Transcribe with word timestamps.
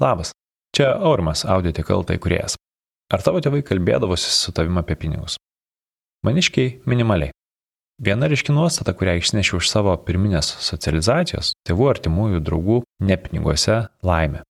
Labas, 0.00 0.32
čia 0.74 0.90
Aurimas 0.98 1.44
Audiotekal 1.44 2.02
tai 2.04 2.18
kuriejas. 2.18 2.56
Ar 3.14 3.22
tavo 3.22 3.38
tėvai 3.38 3.62
kalbėdavosi 3.62 4.30
su 4.32 4.50
tavimi 4.50 4.80
apie 4.80 4.96
pinigus? 4.98 5.36
Maniškiai 6.26 6.80
minimaliai. 6.90 7.30
Viena 8.02 8.26
ryški 8.26 8.50
nuostata, 8.50 8.90
kurią 8.90 9.20
išnešiau 9.20 9.60
iš 9.62 9.68
savo 9.70 9.92
pirminės 10.02 10.48
socializacijos, 10.66 11.52
tėvų 11.68 11.92
artimųjų 11.92 12.40
draugų, 12.42 12.80
ne 13.06 13.16
piniguose- 13.22 13.76
laimė. 14.08 14.42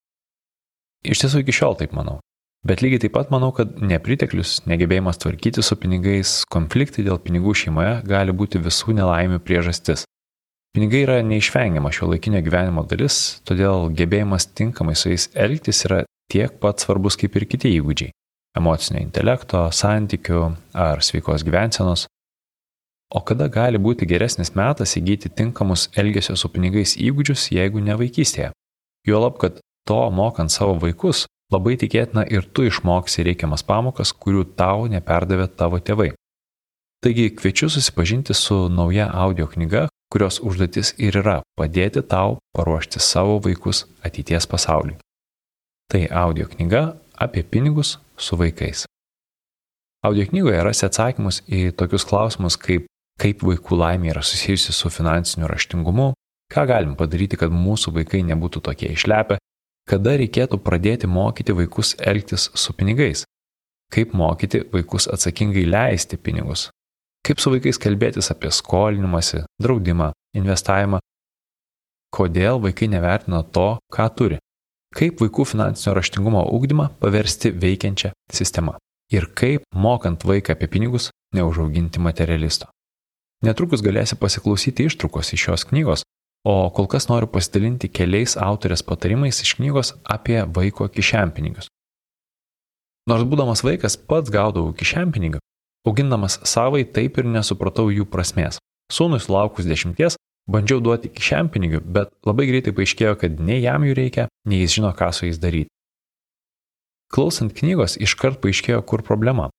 Iš 1.04 1.20
tiesų 1.20 1.42
iki 1.44 1.52
šiol 1.52 1.76
taip 1.76 1.92
manau. 1.92 2.20
Bet 2.64 2.80
lygiai 2.80 3.02
taip 3.04 3.12
pat 3.12 3.28
manau, 3.28 3.52
kad 3.52 3.76
nepriteklius, 3.76 4.64
negebėjimas 4.64 5.20
tvarkyti 5.20 5.62
su 5.62 5.76
pinigais, 5.76 6.46
konfliktai 6.48 7.04
dėl 7.04 7.20
pinigų 7.20 7.52
šeimoje 7.52 8.02
gali 8.08 8.32
būti 8.32 8.56
visų 8.56 8.96
nelaimių 8.96 9.38
priežastis. 9.44 10.06
Pinigai 10.74 11.04
yra 11.04 11.20
neišvengiama 11.22 11.92
šio 11.94 12.08
laikinio 12.10 12.40
gyvenimo 12.42 12.82
dalis, 12.90 13.16
todėl 13.46 13.92
gebėjimas 13.94 14.48
tinkamai 14.58 14.96
su 14.98 15.12
jais 15.12 15.28
elgtis 15.38 15.84
yra 15.86 16.00
tiek 16.32 16.56
pat 16.58 16.82
svarbus 16.82 17.14
kaip 17.20 17.36
ir 17.38 17.44
kiti 17.46 17.70
įgūdžiai- 17.76 18.10
emocinio 18.58 19.02
intelekto, 19.04 19.60
santykių 19.70 20.40
ar 20.74 20.98
sveikos 20.98 21.44
gyvensenos. 21.46 22.08
O 23.14 23.20
kada 23.20 23.46
gali 23.48 23.78
būti 23.78 24.08
geresnis 24.10 24.50
metas 24.56 24.96
įgyti 24.98 25.30
tinkamus 25.30 25.86
elgesio 25.94 26.34
su 26.36 26.48
pinigais 26.48 26.96
įgūdžius, 26.98 27.52
jeigu 27.54 27.80
ne 27.80 27.94
vaikystėje? 27.94 28.50
Juolab, 29.06 29.38
kad 29.38 29.60
to 29.86 30.10
mokant 30.10 30.50
savo 30.50 30.74
vaikus, 30.74 31.26
labai 31.52 31.76
tikėtina 31.76 32.26
ir 32.28 32.42
tu 32.42 32.62
išmoksi 32.62 33.22
reikiamas 33.22 33.62
pamokas, 33.62 34.10
kurių 34.12 34.56
tau 34.56 34.88
neperdavė 34.88 35.46
tavo 35.54 35.78
tėvai. 35.78 36.14
Taigi 37.00 37.30
kviečiu 37.30 37.70
susipažinti 37.70 38.34
su 38.34 38.68
nauja 38.68 39.06
audio 39.12 39.46
knyga, 39.46 39.88
kurios 40.14 40.38
užduotis 40.38 40.94
ir 41.02 41.18
yra 41.18 41.40
padėti 41.58 42.04
tau 42.06 42.38
paruošti 42.54 43.02
savo 43.02 43.40
vaikus 43.42 43.84
ateities 44.06 44.46
pasauliui. 44.46 44.96
Tai 45.90 46.06
audio 46.24 46.46
knyga 46.48 46.86
apie 47.26 47.42
pinigus 47.42 47.98
su 48.16 48.38
vaikais. 48.38 48.86
Audio 50.06 50.26
knygoje 50.30 50.62
rasi 50.62 50.86
atsakymus 50.86 51.42
į 51.48 51.70
tokius 51.78 52.06
klausimus 52.06 52.56
kaip 52.60 52.86
kaip 53.20 53.42
vaikų 53.46 53.78
laimė 53.78 54.12
yra 54.12 54.22
susijusi 54.26 54.74
su 54.74 54.90
finansiniu 54.90 55.48
raštingumu, 55.50 56.12
ką 56.52 56.66
galim 56.70 56.94
padaryti, 56.98 57.38
kad 57.38 57.52
mūsų 57.54 57.94
vaikai 57.98 58.22
nebūtų 58.26 58.62
tokie 58.68 58.90
išlepę, 58.94 59.38
kada 59.88 60.16
reikėtų 60.20 60.58
pradėti 60.64 61.10
mokyti 61.10 61.54
vaikus 61.56 61.94
elgtis 62.00 62.48
su 62.54 62.74
pinigais, 62.76 63.24
kaip 63.94 64.14
mokyti 64.16 64.64
vaikus 64.72 65.08
atsakingai 65.12 65.66
leisti 65.68 66.18
pinigus, 66.18 66.68
Kaip 67.24 67.40
su 67.40 67.48
vaikais 67.48 67.78
kalbėtis 67.80 68.28
apie 68.34 68.50
skolinimąsi, 68.52 69.46
draudimą, 69.62 70.10
investavimą? 70.36 70.98
Kodėl 72.12 72.60
vaikai 72.60 72.90
nevertina 72.92 73.40
to, 73.42 73.78
ką 73.88 74.08
turi? 74.18 74.38
Kaip 74.94 75.22
vaikų 75.22 75.46
finansinio 75.48 75.94
raštingumo 75.96 76.42
ūkdymą 76.52 76.90
paversti 77.00 77.50
veikiančią 77.50 78.12
sistemą? 78.28 78.76
Ir 79.12 79.30
kaip, 79.40 79.64
mokant 79.72 80.26
vaiką 80.28 80.52
apie 80.52 80.68
pinigus, 80.68 81.08
neužauginti 81.34 82.02
materialisto? 82.04 82.68
Netrukus 83.44 83.80
galėsi 83.84 84.20
pasiklausyti 84.20 84.84
ištraukos 84.90 85.32
iš 85.32 85.46
šios 85.46 85.64
knygos, 85.72 86.04
o 86.44 86.68
kol 86.76 86.90
kas 86.92 87.08
noriu 87.08 87.30
pasidalinti 87.32 87.88
keliais 87.88 88.36
autorės 88.36 88.84
patarimais 88.84 89.40
iš 89.40 89.56
knygos 89.56 89.94
apie 90.04 90.42
vaiko 90.44 90.90
kišenpinigius. 90.92 91.72
Nors 93.08 93.24
būdamas 93.28 93.64
vaikas 93.64 93.96
pats 93.96 94.32
gaudavau 94.32 94.76
kišenpinigių, 94.76 95.40
Augindamas 95.84 96.38
savai 96.48 96.84
taip 96.88 97.18
ir 97.20 97.28
nesupratau 97.28 97.90
jų 97.92 98.06
prasmės. 98.08 98.56
Sūnui 98.92 99.20
sulaukus 99.20 99.68
dešimties 99.68 100.16
bandžiau 100.50 100.80
duoti 100.84 101.10
kišenpinigių, 101.12 101.80
bet 101.84 102.12
labai 102.24 102.46
greitai 102.48 102.72
paaiškėjo, 102.76 103.14
kad 103.20 103.40
nei 103.40 103.62
jam 103.62 103.84
jų 103.84 103.96
reikia, 103.96 104.28
nei 104.48 104.62
jis 104.62 104.78
žino, 104.78 104.92
ką 104.96 105.10
su 105.12 105.28
jais 105.28 105.40
daryti. 105.40 105.72
Klausant 107.12 107.54
knygos 107.56 107.98
iškart 108.00 108.40
paaiškėjo, 108.42 108.80
kur 108.88 109.04
problema. 109.06 109.50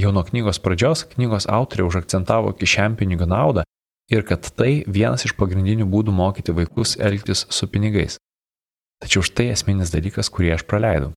Jau 0.00 0.10
nuo 0.10 0.24
knygos 0.26 0.58
pradžios 0.58 1.04
knygos 1.12 1.46
autorė 1.46 1.84
užakcentavo 1.86 2.50
kišenpinigių 2.58 3.28
naudą 3.30 3.62
ir 4.10 4.24
kad 4.26 4.48
tai 4.58 4.82
vienas 4.90 5.24
iš 5.28 5.36
pagrindinių 5.38 5.86
būdų 5.92 6.12
mokyti 6.12 6.56
vaikus 6.56 6.96
elgtis 6.98 7.44
su 7.48 7.68
pinigais. 7.70 8.18
Tačiau 9.04 9.22
štai 9.22 9.52
esminis 9.52 9.92
dalykas, 9.94 10.32
kurį 10.32 10.54
aš 10.56 10.64
praleidau. 10.66 11.12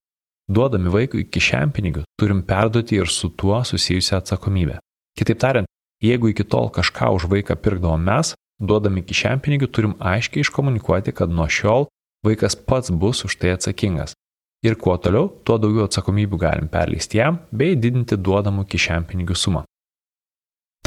Duodami 0.47 0.88
vaikui 0.88 1.25
kišenpinigių, 1.28 2.06
turim 2.16 2.40
perduoti 2.47 2.96
ir 2.96 3.09
su 3.12 3.28
tuo 3.35 3.59
susijusią 3.68 4.22
atsakomybę. 4.22 4.78
Kitaip 5.19 5.41
tariant, 5.44 5.68
jeigu 6.00 6.31
iki 6.31 6.46
tol 6.47 6.69
kažką 6.72 7.09
už 7.18 7.28
vaiką 7.28 7.58
pirkdavom 7.59 8.00
mes, 8.00 8.31
duodami 8.63 9.03
kišenpinigių 9.03 9.68
turim 9.68 9.97
aiškiai 10.00 10.46
iškomunikuoti, 10.46 11.12
kad 11.12 11.30
nuo 11.30 11.50
šiol 11.52 11.90
vaikas 12.24 12.56
pats 12.56 12.96
bus 12.96 13.25
už 13.28 13.36
tai 13.41 13.57
atsakingas. 13.57 14.16
Ir 14.63 14.80
kuo 14.80 14.96
toliau, 14.97 15.28
tuo 15.44 15.59
daugiau 15.59 15.86
atsakomybių 15.86 16.40
galim 16.40 16.72
perleisti 16.72 17.19
jam 17.19 17.44
bei 17.52 17.75
didinti 17.75 18.16
duodamų 18.16 18.66
kišenpinigių 18.72 19.36
sumą. 19.36 19.68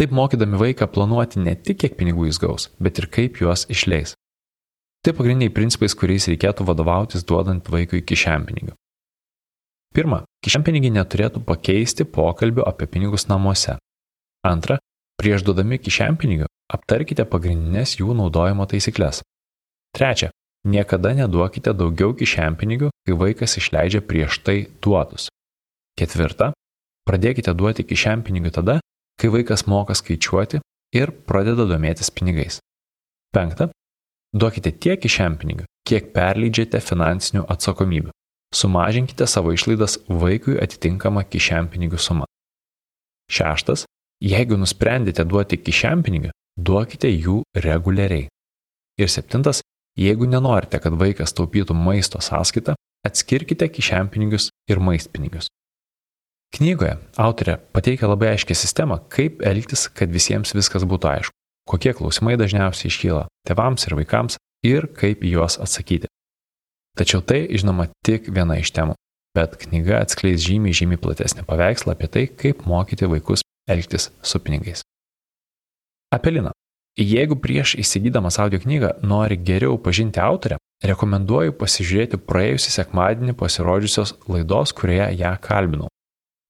Taip 0.00 0.10
mokydami 0.16 0.56
vaiką 0.56 0.88
planuoti 0.88 1.44
ne 1.44 1.52
tik 1.54 1.84
kiek 1.84 2.00
pinigų 2.00 2.30
jis 2.30 2.40
gaus, 2.40 2.70
bet 2.80 2.98
ir 2.98 3.12
kaip 3.12 3.42
juos 3.44 3.68
išleis. 3.68 4.16
Tai 5.04 5.12
pagrindiniai 5.16 5.52
principais, 5.52 5.92
kuriais 5.92 6.26
reikėtų 6.32 6.64
vadovautis 6.64 7.28
duodant 7.28 7.68
vaikui 7.68 8.00
kišenpinigių. 8.00 8.72
Pirma, 9.90 10.20
kišenpinigiai 10.44 10.94
neturėtų 10.94 11.42
pakeisti 11.42 12.06
pokalbio 12.06 12.62
apie 12.68 12.86
pinigus 12.86 13.26
namuose. 13.26 13.74
Antra, 14.46 14.78
prieš 15.18 15.42
duodami 15.42 15.80
kišenpinigių 15.82 16.46
aptarkite 16.70 17.26
pagrindinės 17.26 17.96
jų 17.98 18.14
naudojimo 18.20 18.68
taisyklės. 18.70 19.24
Trečia, 19.96 20.30
niekada 20.62 21.10
neduokite 21.18 21.74
daugiau 21.74 22.14
kišenpinigių, 22.14 22.92
kai 23.02 23.16
vaikas 23.24 23.58
išleidžia 23.58 24.04
prieš 24.06 24.38
tai 24.46 24.56
duotus. 24.78 25.26
Ketvirta, 25.98 26.52
pradėkite 27.10 27.56
duoti 27.58 27.82
kišenpinigių 27.90 28.54
tada, 28.60 28.78
kai 29.18 29.32
vaikas 29.34 29.66
moka 29.66 29.98
skaičiuoti 29.98 30.62
ir 30.94 31.10
pradeda 31.26 31.66
domėtis 31.66 32.14
pinigais. 32.14 32.60
Penkta, 33.34 33.72
duokite 34.30 34.70
tiek 34.70 35.02
kišenpinigių, 35.02 35.66
kiek 35.82 36.14
perleidžiate 36.14 36.78
finansinių 36.78 37.44
atsakomybių. 37.50 38.14
Sumažinkite 38.54 39.26
savo 39.26 39.52
išlaidas 39.54 39.98
vaikui 40.08 40.56
atitinkamą 40.58 41.22
kišenpinigių 41.30 41.98
sumą. 41.98 42.26
Šeštas. 43.30 43.86
Jeigu 44.20 44.58
nusprendėte 44.60 45.24
duoti 45.24 45.56
kišenpinigių, 45.56 46.32
duokite 46.58 47.08
jų 47.08 47.40
reguliariai. 47.54 48.26
Ir 49.00 49.08
septintas. 49.08 49.62
Jeigu 49.98 50.26
nenorite, 50.28 50.78
kad 50.82 50.94
vaikas 50.98 51.32
taupytų 51.34 51.74
maisto 51.74 52.20
sąskaitą, 52.22 52.74
atskirkite 53.06 53.68
kišenpinigius 53.70 54.50
ir 54.70 54.82
maistpinigius. 54.82 55.48
Knygoje 56.56 56.96
autorė 57.22 57.56
pateikia 57.74 58.10
labai 58.10 58.32
aiškę 58.34 58.54
sistemą, 58.58 58.98
kaip 59.14 59.42
elgtis, 59.46 59.86
kad 59.94 60.10
visiems 60.10 60.54
viskas 60.56 60.82
būtų 60.82 61.10
aišku, 61.14 61.36
kokie 61.70 61.94
klausimai 61.94 62.34
dažniausiai 62.40 62.90
iškyla 62.90 63.26
tėvams 63.46 63.86
ir 63.86 63.96
vaikams 64.00 64.38
ir 64.66 64.88
kaip 64.98 65.22
juos 65.26 65.60
atsakyti. 65.62 66.10
Tačiau 66.98 67.22
tai, 67.22 67.44
žinoma, 67.54 67.88
tik 68.06 68.28
viena 68.34 68.58
iš 68.60 68.72
temų, 68.74 68.96
bet 69.36 69.56
knyga 69.62 70.00
atskleis 70.04 70.42
žymiai, 70.42 70.74
žymiai 70.76 71.00
platesnį 71.00 71.46
paveikslą 71.48 71.94
apie 71.94 72.08
tai, 72.10 72.24
kaip 72.26 72.64
mokyti 72.66 73.08
vaikus 73.10 73.44
elgtis 73.70 74.10
su 74.22 74.40
pinigais. 74.42 74.82
Apelina. 76.10 76.50
Jeigu 76.98 77.36
prieš 77.38 77.76
įsigydamas 77.78 78.40
audio 78.42 78.58
knygą 78.60 78.96
nori 79.06 79.36
geriau 79.38 79.78
pažinti 79.78 80.18
autorę, 80.20 80.58
rekomenduoju 80.82 81.54
pasižiūrėti 81.60 82.18
praėjusį 82.26 82.74
sekmadienį 82.74 83.36
pasirodžiusios 83.38 84.16
laidos, 84.26 84.74
kurioje 84.74 85.06
ją 85.20 85.30
kalbinau. 85.44 85.88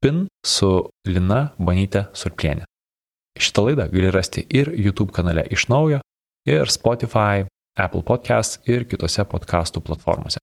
PIN 0.01 0.25
su 0.47 0.89
Lina 1.05 1.51
Banytė 1.61 2.07
Surplienė. 2.17 2.65
Šitą 3.37 3.67
laidą 3.69 3.87
gali 3.93 4.11
rasti 4.11 4.47
ir 4.49 4.73
YouTube 4.73 5.13
kanale 5.13 5.45
iš 5.53 5.69
naujo, 5.69 6.01
ir 6.49 6.73
Spotify, 6.73 7.45
Apple 7.79 8.03
Podcast 8.07 8.69
ir 8.69 8.87
kitose 8.89 9.25
podcastų 9.25 9.83
platformose. 9.85 10.41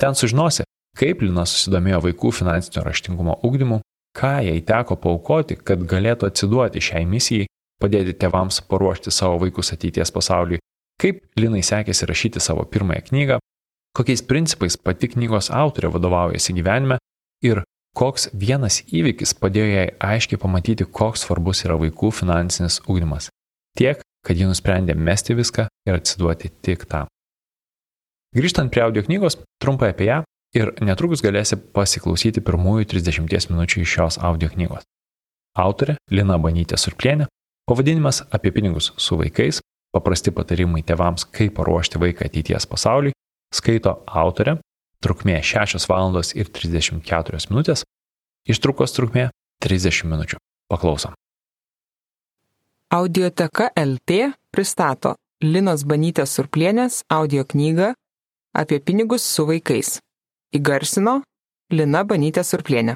Ten 0.00 0.16
sužinosi, 0.18 0.66
kaip 0.98 1.22
Lina 1.24 1.46
susidomėjo 1.48 2.02
vaikų 2.08 2.32
finansinio 2.34 2.84
raštingumo 2.84 3.38
ugdymu, 3.46 3.80
ką 4.16 4.32
jai 4.46 4.58
teko 4.64 4.96
paukoti, 5.00 5.56
kad 5.56 5.84
galėtų 5.88 6.30
atsiduoti 6.30 6.82
šiai 6.82 7.04
misijai, 7.08 7.48
padėti 7.82 8.16
tėvams 8.16 8.62
paruošti 8.68 9.12
savo 9.12 9.38
vaikus 9.42 9.72
ateities 9.76 10.12
pasauliui, 10.12 10.60
kaip 11.00 11.22
Linai 11.36 11.62
sekėsi 11.64 12.08
rašyti 12.08 12.40
savo 12.40 12.64
pirmąją 12.64 13.08
knygą, 13.10 13.38
kokiais 13.96 14.24
principais 14.24 14.76
pati 14.76 15.10
knygos 15.12 15.50
autorė 15.52 15.92
vadovaujasi 15.92 16.56
gyvenime 16.56 16.98
ir 17.44 17.62
koks 17.96 18.30
vienas 18.36 18.82
įvykis 18.92 19.36
padėjo 19.40 19.68
jai 19.72 19.86
aiškiai 20.12 20.40
pamatyti, 20.40 20.84
koks 20.84 21.24
svarbus 21.24 21.64
yra 21.64 21.78
vaikų 21.80 22.12
finansinis 22.12 22.82
ugdymas. 22.84 23.30
Tiek 23.76 24.00
kad 24.26 24.38
ji 24.38 24.48
nusprendė 24.48 24.96
mesti 24.98 25.36
viską 25.38 25.68
ir 25.86 25.98
atsiduoti 26.00 26.50
tik 26.66 26.86
tam. 26.90 27.06
Grįžtant 28.36 28.72
prie 28.72 28.82
audio 28.84 29.04
knygos, 29.06 29.38
trumpai 29.62 29.92
apie 29.94 30.10
ją 30.10 30.18
ir 30.56 30.72
netrukus 30.84 31.22
galėsi 31.24 31.58
pasiklausyti 31.76 32.42
pirmųjų 32.44 32.88
30 32.90 33.52
minučių 33.52 33.82
iš 33.84 33.94
šios 33.96 34.18
audio 34.18 34.50
knygos. 34.52 34.84
Autorė 35.56 35.96
Lina 36.12 36.36
Banytė 36.42 36.76
Surplienė, 36.76 37.30
pavadinimas 37.68 38.24
apie 38.34 38.52
pinigus 38.52 38.90
su 39.00 39.16
vaikais, 39.16 39.62
paprasti 39.94 40.34
patarimai 40.36 40.82
tėvams, 40.84 41.24
kaip 41.32 41.54
paruošti 41.56 42.02
vaiką 42.02 42.28
ateities 42.28 42.68
pasauliui, 42.68 43.14
skaito 43.54 44.02
autorė, 44.06 44.58
trukmė 45.00 45.38
6 45.40 45.88
valandos 45.88 46.34
ir 46.36 46.50
34 46.52 47.46
minutės, 47.52 47.86
ištraukos 48.48 48.96
trukmė 48.96 49.30
30 49.64 50.10
minučių. 50.12 50.42
Paklausom. 50.68 51.14
Audioteka 52.90 53.70
LT 53.74 54.10
pristato 54.54 55.16
Linos 55.42 55.82
Banytės 55.82 56.30
Surplienės 56.38 57.02
audio 57.10 57.42
knygą 57.42 57.98
apie 58.54 58.78
pinigus 58.78 59.26
su 59.26 59.42
vaikais. 59.48 59.98
Įgarsino 60.54 61.26
Lina 61.74 62.04
Banytė 62.06 62.46
Surplienė. 62.46 62.94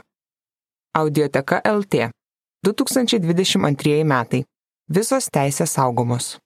Audioteka 0.95 1.59
LT 1.67 2.15
2022 2.63 4.07
metai. 4.07 4.47
Visos 4.87 5.27
teisės 5.27 5.75
saugomos. 5.75 6.39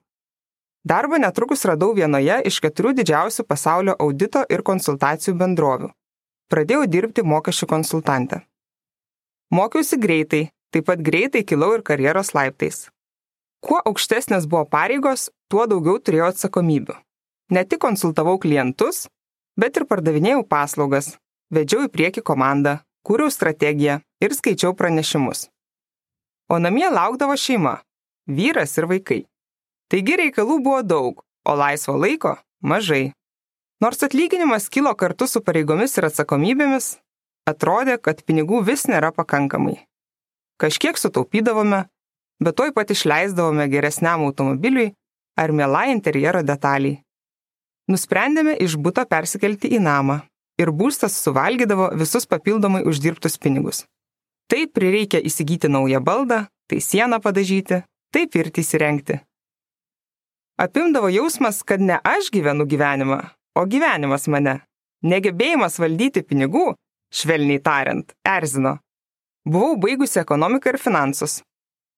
Darbą 0.88 1.18
netrukus 1.20 1.66
radau 1.68 1.90
vienoje 1.98 2.36
iš 2.48 2.62
keturių 2.64 2.94
didžiausių 3.00 3.44
pasaulio 3.52 3.96
audito 4.04 4.44
ir 4.54 4.62
konsultacijų 4.70 5.34
bendrovių. 5.42 5.90
Pradėjau 6.54 6.86
dirbti 6.94 7.26
mokesčių 7.28 7.68
konsultantę. 7.74 8.40
Mokiausi 9.52 10.00
greitai, 10.06 10.42
taip 10.72 10.88
pat 10.88 11.04
greitai 11.10 11.44
kilau 11.50 11.74
ir 11.76 11.84
karjeros 11.90 12.32
laiptais. 12.38 12.86
Kuo 13.60 13.82
aukštesnės 13.90 14.48
buvo 14.48 14.64
pareigos, 14.78 15.28
tuo 15.52 15.68
daugiau 15.68 16.00
turėjau 16.00 16.32
atsakomybių. 16.32 16.96
Ne 17.52 17.64
tik 17.68 17.84
konsultavau 17.84 18.38
klientus, 18.40 19.08
bet 19.60 19.76
ir 19.76 19.90
pardavinėjau 19.92 20.46
paslaugas, 20.48 21.16
vedžiau 21.52 21.88
į 21.88 21.94
priekį 21.96 22.24
komandą, 22.32 22.80
kūriau 23.04 23.34
strategiją 23.34 24.00
ir 24.24 24.40
skaičiau 24.40 24.78
pranešimus. 24.78 25.50
O 26.48 26.64
namie 26.64 26.88
laukdavo 26.88 27.36
šeima- 27.36 27.82
vyras 28.38 28.78
ir 28.78 28.88
vaikai. 28.88 29.26
Taigi 29.92 30.18
reikalų 30.20 30.60
buvo 30.64 30.82
daug, 30.84 31.24
o 31.48 31.56
laisvo 31.56 31.96
laiko- 31.98 32.38
mažai. 32.72 33.14
Nors 33.82 34.04
atlyginimas 34.04 34.70
kilo 34.70 34.94
kartu 34.96 35.28
su 35.28 35.42
pareigomis 35.42 35.98
ir 35.98 36.04
atsakomybėmis, 36.10 36.98
atrodė, 37.48 38.02
kad 38.02 38.24
pinigų 38.26 38.64
vis 38.66 38.86
nėra 38.86 39.12
pakankamai. 39.14 39.86
Kažkiek 40.60 40.98
sutaupydavome, 40.98 41.86
bet 42.42 42.56
toj 42.56 42.74
pat 42.74 42.90
išleisdavome 42.90 43.70
geresniam 43.70 44.26
automobiliui 44.26 44.94
ar 45.38 45.52
mielai 45.52 45.92
interjero 45.92 46.42
detaliai. 46.44 47.04
Nusprendėme 47.88 48.58
iš 48.60 48.76
būto 48.76 49.06
persikelti 49.06 49.70
į 49.78 49.80
namą, 49.80 50.22
ir 50.60 50.74
būstas 50.74 51.16
suvalgydavo 51.22 51.92
visus 52.02 52.26
papildomai 52.26 52.84
uždirbtus 52.90 53.38
pinigus. 53.38 53.86
Tai 54.50 54.66
prireikia 54.74 55.22
įsigyti 55.22 55.70
naują 55.70 56.02
baldą, 56.04 56.46
tai 56.68 56.80
sieną 56.82 57.20
padažyti, 57.24 57.84
tai 58.12 58.26
pirtį 58.28 58.64
įsirengti. 58.64 59.20
Apimdavo 60.58 61.10
jausmas, 61.10 61.64
kad 61.64 61.82
ne 61.82 62.00
aš 62.04 62.32
gyvenu 62.34 62.66
gyvenimą, 62.66 63.20
o 63.56 63.66
gyvenimas 63.70 64.24
mane. 64.28 64.56
Negebėjimas 65.06 65.78
valdyti 65.78 66.24
pinigų, 66.26 66.72
švelniai 67.14 67.62
tariant, 67.62 68.16
erzino. 68.26 68.80
Buvau 69.46 69.76
baigusi 69.78 70.18
ekonomiką 70.24 70.74
ir 70.74 70.80
finansus. 70.82 71.44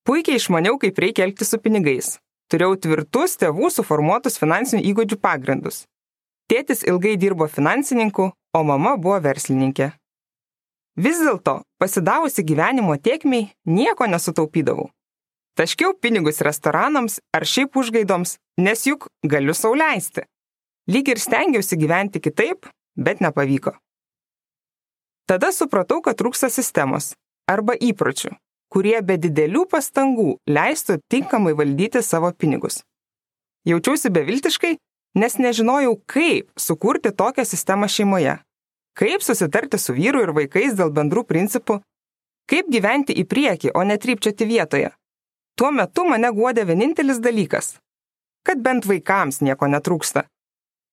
Puikiai 0.03 0.41
išmaniau, 0.41 0.75
kaip 0.81 0.99
reikia 0.99 1.23
elgtis 1.23 1.53
su 1.53 1.61
pinigais. 1.63 2.17
Turėjau 2.51 2.75
tvirtus 2.83 3.39
tėvų 3.39 3.71
suformuotus 3.71 4.35
finansinių 4.41 4.83
įgūdžių 4.91 5.19
pagrindus. 5.23 5.85
Tėtis 6.51 6.83
ilgai 6.83 7.15
dirbo 7.15 7.47
finansininku, 7.47 8.27
o 8.35 8.63
mama 8.67 8.97
buvo 8.99 9.21
verslininkė. 9.23 9.93
Vis 10.99 11.23
dėlto, 11.23 11.61
pasidavusi 11.79 12.43
gyvenimo 12.43 12.99
tiekmiai, 12.99 13.53
nieko 13.63 14.09
nesutaupydavau. 14.11 14.89
Taškiau 15.59 15.93
pinigus 15.99 16.39
restoranams 16.45 17.19
ar 17.35 17.43
šiaip 17.43 17.75
užgaidoms, 17.75 18.37
nes 18.63 18.85
juk 18.87 19.09
galiu 19.27 19.53
sauliaisti. 19.53 20.23
Lyg 20.87 21.11
ir 21.11 21.19
stengiausi 21.19 21.77
gyventi 21.77 22.21
kitaip, 22.23 22.69
bet 22.95 23.19
nepavyko. 23.19 23.75
Tada 25.27 25.51
supratau, 25.53 25.99
kad 26.01 26.17
trūksta 26.17 26.47
sistemos 26.49 27.11
arba 27.51 27.75
įpročių, 27.75 28.31
kurie 28.71 28.97
be 29.05 29.19
didelių 29.21 29.65
pastangų 29.69 30.37
leistų 30.47 31.01
tinkamai 31.11 31.53
valdyti 31.59 32.01
savo 32.05 32.31
pinigus. 32.31 32.79
Jaučiausi 33.67 34.09
beviltiškai 34.15 34.77
nes 35.15 35.37
nežinojau, 35.37 35.97
kaip 36.05 36.49
sukurti 36.57 37.11
tokią 37.11 37.45
sistemą 37.45 37.87
šeimoje, 37.87 38.37
kaip 38.97 39.23
susitarti 39.23 39.77
su 39.77 39.93
vyru 39.93 40.23
ir 40.23 40.33
vaikais 40.35 40.75
dėl 40.77 40.93
bendrų 40.93 41.25
principų, 41.25 41.79
kaip 42.49 42.69
gyventi 42.71 43.15
į 43.15 43.25
priekį, 43.29 43.73
o 43.73 43.83
netrypčioti 43.83 44.45
vietoje. 44.45 44.91
Tuo 45.59 45.73
metu 45.75 46.05
mane 46.07 46.29
guodė 46.31 46.63
vienintelis 46.63 47.17
dalykas- 47.19 47.73
kad 48.47 48.61
bent 48.63 48.85
vaikams 48.87 49.41
nieko 49.43 49.67
netrūksta. 49.67 50.23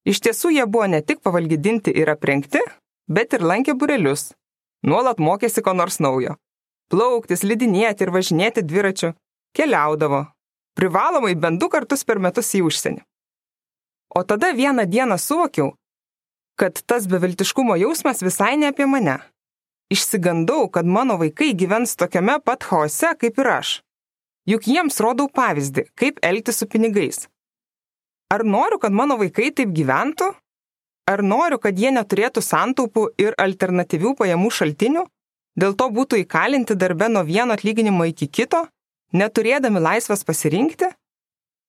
Iš 0.05 0.19
tiesų 0.25 0.51
jie 0.55 0.65
buvo 0.65 0.87
ne 0.87 1.01
tik 1.01 1.21
pavalgydinti 1.23 1.93
ir 2.01 2.09
aprengti, 2.09 2.59
bet 3.07 3.33
ir 3.33 3.39
lankė 3.39 3.77
burelius, 3.79 4.33
nuolat 4.83 5.17
mokėsi 5.17 5.63
ko 5.63 5.73
nors 5.73 5.99
naujo. 5.99 6.35
Plauktis, 6.91 7.43
lidinėti 7.43 8.01
ir 8.01 8.11
važinėti 8.11 8.61
dviračiu, 8.63 9.13
keliaudavo, 9.55 10.27
privalomai 10.75 11.35
bent 11.35 11.59
du 11.59 11.69
kartus 11.69 12.03
per 12.03 12.19
metus 12.19 12.51
į 12.53 12.63
užsienį. 12.67 13.01
O 14.15 14.23
tada 14.23 14.51
vieną 14.51 14.85
dieną 14.85 15.17
suvokiau, 15.17 15.75
kad 16.59 16.73
tas 16.87 17.07
beviltiškumo 17.07 17.75
jausmas 17.79 18.19
visai 18.21 18.57
ne 18.57 18.67
apie 18.67 18.85
mane. 18.85 19.19
Išsigandau, 19.91 20.67
kad 20.71 20.85
mano 20.85 21.17
vaikai 21.17 21.53
gyvens 21.55 21.95
tokiame 21.95 22.39
pat 22.43 22.63
chaose 22.63 23.15
kaip 23.19 23.39
ir 23.39 23.47
aš. 23.47 23.86
Juk 24.47 24.67
jiems 24.71 25.01
rodau 25.03 25.27
pavyzdį, 25.27 25.89
kaip 25.99 26.21
elgtis 26.23 26.61
su 26.61 26.67
pinigais. 26.71 27.25
Ar 28.31 28.43
noriu, 28.47 28.79
kad 28.79 28.95
mano 28.95 29.17
vaikai 29.19 29.49
taip 29.55 29.73
gyventų? 29.75 30.29
Ar 31.07 31.23
noriu, 31.23 31.59
kad 31.59 31.75
jie 31.79 31.91
neturėtų 31.95 32.43
santaupų 32.43 33.09
ir 33.19 33.35
alternatyvių 33.39 34.13
pajamų 34.19 34.51
šaltinių? 34.51 35.03
Dėl 35.57 35.75
to 35.79 35.87
būtų 35.91 36.21
įkalinti 36.23 36.75
darbe 36.79 37.07
nuo 37.11 37.23
vieno 37.27 37.55
atlyginimo 37.55 38.07
iki 38.07 38.27
kito, 38.27 38.65
neturėdami 39.15 39.81
laisvės 39.83 40.23
pasirinkti? 40.27 40.91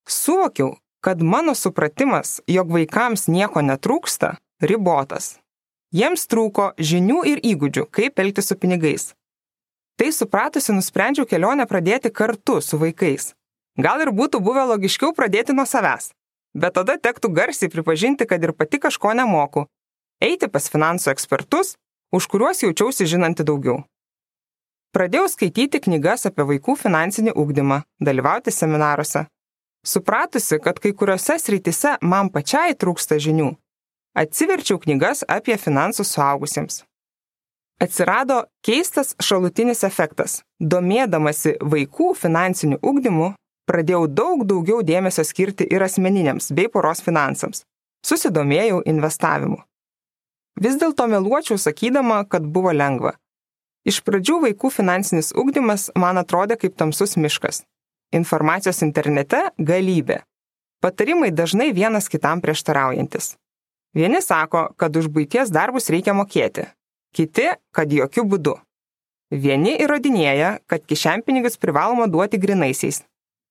Suvokiau, 0.08 0.76
kad 1.00 1.22
mano 1.22 1.54
supratimas, 1.54 2.38
jog 2.46 2.70
vaikams 2.74 3.28
nieko 3.30 3.62
netrūksta, 3.62 4.36
ribotas. 4.60 5.38
Jiems 5.94 6.26
trūko 6.28 6.72
žinių 6.78 7.22
ir 7.30 7.40
įgūdžių, 7.42 7.86
kaip 7.90 8.18
elgtis 8.20 8.50
su 8.50 8.58
pinigais. 8.60 9.14
Tai 9.98 10.12
supratusi 10.14 10.74
nusprendžiau 10.74 11.26
kelionę 11.26 11.66
pradėti 11.66 12.12
kartu 12.14 12.60
su 12.62 12.78
vaikais. 12.78 13.32
Gal 13.78 14.02
ir 14.04 14.12
būtų 14.14 14.40
buvę 14.42 14.64
logiškiau 14.70 15.10
pradėti 15.14 15.54
nuo 15.54 15.66
savęs, 15.66 16.12
bet 16.54 16.76
tada 16.78 16.98
tektų 16.98 17.30
garsiai 17.34 17.70
pripažinti, 17.70 18.26
kad 18.26 18.42
ir 18.42 18.54
pati 18.54 18.78
kažko 18.82 19.14
nemoku. 19.18 19.66
Eiti 20.22 20.50
pas 20.50 20.70
finansų 20.70 21.10
ekspertus, 21.14 21.74
už 22.14 22.26
kuriuos 22.30 22.62
jaučiausi 22.62 23.06
žinanti 23.06 23.46
daugiau. 23.46 23.82
Pradėjau 24.94 25.26
skaityti 25.34 25.82
knygas 25.84 26.26
apie 26.30 26.46
vaikų 26.46 26.78
finansinį 26.78 27.34
ūkdymą, 27.38 27.82
dalyvauti 28.02 28.54
seminaruose, 28.54 29.26
Supratusi, 29.86 30.58
kad 30.58 30.78
kai 30.78 30.92
kuriuose 30.92 31.38
srityse 31.38 31.94
man 32.02 32.28
pačiai 32.34 32.74
trūksta 32.74 33.18
žinių, 33.22 33.52
atsiverčiau 34.18 34.80
knygas 34.82 35.22
apie 35.28 35.56
finansus 35.56 36.10
suaugusiems. 36.12 36.82
Atsirado 37.78 38.44
keistas 38.66 39.12
šalutinis 39.22 39.84
efektas. 39.86 40.40
Domėdamasi 40.58 41.54
vaikų 41.62 42.08
finansiniu 42.18 42.80
ugdymu, 42.82 43.28
pradėjau 43.70 44.08
daug 44.10 44.42
daugiau 44.50 44.80
dėmesio 44.82 45.22
skirti 45.22 45.66
ir 45.70 45.84
asmeniniams 45.86 46.50
bei 46.58 46.66
poros 46.66 47.04
finansams. 47.06 47.62
Susidomėjau 48.02 48.80
investavimu. 48.82 49.60
Vis 50.58 50.74
dėlto 50.80 51.06
meluočiau 51.06 51.58
sakydama, 51.58 52.24
kad 52.26 52.42
buvo 52.42 52.72
lengva. 52.74 53.12
Iš 53.86 54.00
pradžių 54.02 54.40
vaikų 54.48 54.72
finansinis 54.74 55.30
ugdymas 55.38 55.86
man 55.94 56.18
atrodė 56.18 56.56
kaip 56.58 56.74
tamsus 56.74 57.14
miškas. 57.14 57.62
Informacijos 58.10 58.82
internete 58.82 59.44
galybė. 59.58 60.24
Patarimai 60.82 61.30
dažnai 61.30 61.70
vienas 61.76 62.10
kitam 62.10 62.42
prieštaraujantis. 62.42 63.36
Vieni 63.94 64.18
sako, 64.22 64.66
kad 64.76 64.98
už 64.98 65.06
būties 65.14 65.54
darbus 65.54 65.88
reikia 65.94 66.14
mokėti, 66.14 66.66
kiti, 67.16 67.48
kad 67.74 67.92
jokių 67.92 68.24
būdų. 68.32 68.54
Vieni 69.28 69.74
įrodinėja, 69.82 70.58
kad 70.66 70.86
kišenpinigius 70.88 71.58
privaloma 71.60 72.06
duoti 72.08 72.40
grinaisiais, 72.40 73.02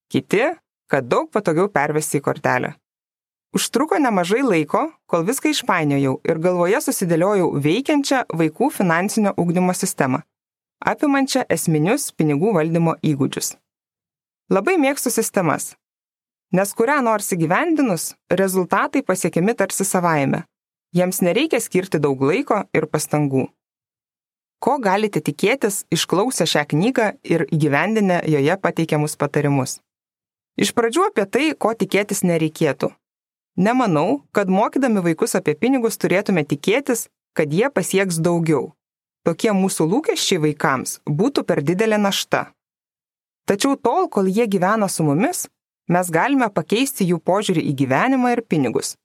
kiti, 0.10 0.42
kad 0.90 1.06
daug 1.06 1.30
patogiau 1.30 1.70
pervesti 1.70 2.18
į 2.18 2.26
kortelę. 2.26 2.74
Užtruko 3.56 4.00
nemažai 4.02 4.42
laiko, 4.44 4.88
kol 5.08 5.24
viską 5.28 5.52
išpainiojau 5.54 6.18
ir 6.28 6.42
galvoje 6.44 6.82
susidėliojau 6.84 7.52
veikiančią 7.64 8.26
vaikų 8.42 8.72
finansinio 8.76 9.32
ugdymo 9.40 9.76
sistemą, 9.78 10.24
apimančią 10.84 11.46
esminius 11.54 12.10
pinigų 12.12 12.52
valdymo 12.58 12.98
įgūdžius. 13.06 13.56
Labai 14.52 14.76
mėgstu 14.82 15.14
sistemas, 15.14 15.76
nes 16.54 16.74
kurią 16.74 17.00
nors 17.06 17.32
įgyvendinus, 17.36 18.14
rezultatai 18.32 19.04
pasiekiami 19.04 19.56
tarsi 19.58 19.86
savaime. 19.88 20.44
Jiems 20.96 21.20
nereikia 21.22 21.60
skirti 21.60 22.00
daug 22.00 22.22
laiko 22.24 22.62
ir 22.74 22.88
pastangų. 22.88 23.48
Ko 24.63 24.77
galite 24.82 25.22
tikėtis 25.22 25.84
išklausę 25.94 26.48
šią 26.50 26.63
knygą 26.72 27.10
ir 27.24 27.44
įgyvendinę 27.53 28.24
joje 28.25 28.56
pateikiamus 28.62 29.17
patarimus? 29.20 29.77
Iš 30.58 30.72
pradžių 30.74 31.10
apie 31.12 31.25
tai, 31.29 31.51
ko 31.53 31.75
tikėtis 31.77 32.24
nereikėtų. 32.25 32.89
Nemanau, 33.58 34.24
kad 34.32 34.50
mokydami 34.50 35.03
vaikus 35.06 35.38
apie 35.38 35.53
pinigus 35.53 36.00
turėtume 36.01 36.41
tikėtis, 36.46 37.08
kad 37.38 37.53
jie 37.53 37.70
pasieks 37.70 38.17
daugiau. 38.17 38.72
Tokie 39.25 39.51
mūsų 39.53 39.86
lūkesčiai 39.91 40.41
vaikams 40.41 41.00
būtų 41.06 41.44
per 41.46 41.62
didelė 41.62 42.00
našta. 42.01 42.48
Tačiau 43.46 43.77
tol, 43.77 44.08
kol 44.10 44.29
jie 44.29 44.48
gyvena 44.50 44.89
su 44.89 45.06
mumis, 45.06 45.46
mes 45.88 46.10
galime 46.10 46.50
pakeisti 46.53 47.06
jų 47.12 47.20
požiūrį 47.22 47.62
į 47.70 47.74
gyvenimą 47.82 48.34
ir 48.34 48.41
pinigus. 48.41 48.96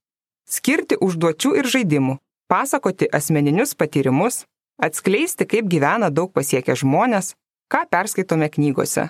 Skirti 0.49 0.99
užduočių 1.01 1.55
ir 1.61 1.69
žaidimų, 1.71 2.19
pasakoti 2.51 3.09
asmeninius 3.13 3.75
patyrimus, 3.79 4.45
atskleisti, 4.83 5.47
kaip 5.47 5.69
gyvena 5.71 6.11
daug 6.11 6.33
pasiekę 6.35 6.77
žmonės, 6.77 7.35
ką 7.73 7.87
perskaitome 7.91 8.49
knygose. 8.53 9.09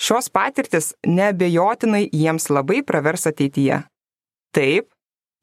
Šios 0.00 0.28
patirtis 0.32 0.92
neabejotinai 1.06 2.08
jiems 2.12 2.48
labai 2.50 2.82
pravers 2.86 3.26
ateityje. 3.30 3.82
Taip, 4.52 4.88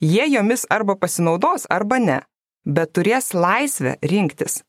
jie 0.02 0.26
jomis 0.30 0.66
arba 0.70 0.96
pasinaudos, 0.96 1.68
arba 1.70 2.00
ne, 2.00 2.20
bet 2.66 2.94
turės 2.94 3.34
laisvę 3.34 3.98
rinktis. 4.02 4.62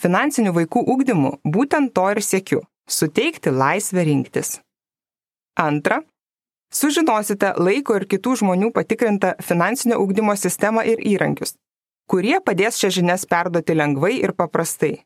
Finansinių 0.00 0.54
vaikų 0.56 0.84
ūkdymu 0.94 1.32
būtent 1.44 1.92
to 1.94 2.06
ir 2.14 2.22
siekiu- 2.24 2.60
suteikti 2.98 3.50
laisvę 3.50 4.04
rinktis. 4.04 4.60
Antra, 5.56 6.02
sužinosite 6.74 7.52
laiko 7.58 7.98
ir 7.98 8.06
kitų 8.10 8.36
žmonių 8.42 8.70
patikrintą 8.74 9.34
finansinio 9.42 9.98
ūkdymo 10.02 10.36
sistemą 10.38 10.84
ir 10.86 11.02
įrankius, 11.12 11.56
kurie 12.10 12.38
padės 12.44 12.78
šias 12.80 12.96
žinias 12.98 13.26
perduoti 13.26 13.76
lengvai 13.76 14.16
ir 14.20 14.34
paprastai. 14.38 15.00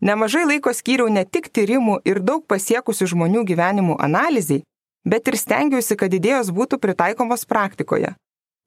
Nemažai 0.00 0.46
laiko 0.48 0.72
skyriau 0.72 1.10
ne 1.12 1.26
tik 1.28 1.50
tyrimų 1.52 2.00
ir 2.08 2.22
daug 2.24 2.46
pasiekusių 2.48 3.10
žmonių 3.12 3.44
gyvenimų 3.50 3.98
analizai, 4.00 4.62
bet 5.04 5.28
ir 5.28 5.36
stengiausi, 5.36 5.96
kad 5.96 6.12
idėjos 6.12 6.52
būtų 6.56 6.80
pritaikomos 6.80 7.44
praktikoje. 7.44 8.14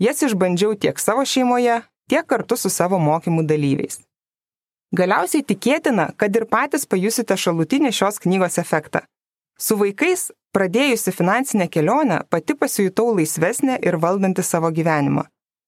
Jas 0.01 0.21
išbandžiau 0.25 0.75
tiek 0.77 0.99
savo 1.01 1.25
šeimoje, 1.25 1.81
tiek 2.09 2.25
kartu 2.25 2.57
su 2.57 2.69
savo 2.69 2.99
mokymų 3.01 3.45
dalyviais. 3.49 4.01
Galiausiai 4.93 5.41
tikėtina, 5.41 6.11
kad 6.17 6.35
ir 6.37 6.45
patys 6.45 6.85
pajusite 6.85 7.33
šalutinį 7.33 7.89
šios 7.97 8.19
knygos 8.21 8.59
efektą. 8.61 9.01
Su 9.59 9.77
vaikais, 9.77 10.31
pradėjusi 10.53 11.13
finansinę 11.13 11.67
kelionę, 11.69 12.21
pati 12.29 12.55
pasijutau 12.55 13.13
laisvesnė 13.17 13.79
ir 13.85 13.97
valdanti 13.97 14.43
savo 14.43 14.71
gyvenimą. 14.71 15.25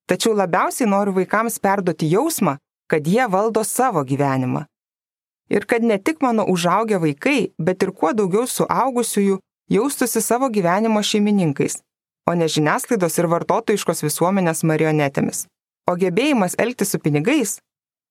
Tačiau 0.09 0.35
labiausiai 0.37 0.89
noriu 0.89 1.15
vaikams 1.15 1.57
perduoti 1.59 2.09
jausmą, 2.11 2.57
kad 2.87 3.07
jie 3.07 3.25
valdo 3.29 3.63
savo 3.63 4.03
gyvenimą. 4.05 4.65
Ir 5.49 5.65
kad 5.65 5.83
ne 5.83 5.97
tik 5.97 6.21
mano 6.21 6.45
užaugę 6.45 6.99
vaikai, 7.01 7.51
bet 7.57 7.83
ir 7.83 7.91
kuo 7.91 8.13
daugiau 8.13 8.45
suaugusiųjų 8.49 9.39
jaustųsi 9.69 10.21
savo 10.21 10.49
gyvenimo 10.49 11.01
šeimininkais, 11.01 11.81
o 12.29 12.33
ne 12.33 12.47
žiniasklaidos 12.49 13.17
ir 13.21 13.29
vartotojiškos 13.29 14.01
visuomenės 14.05 14.63
marionetėmis. 14.65 15.45
O 15.89 15.93
gebėjimas 16.01 16.57
elgtis 16.57 16.93
su 16.93 16.99
pinigais, 17.01 17.59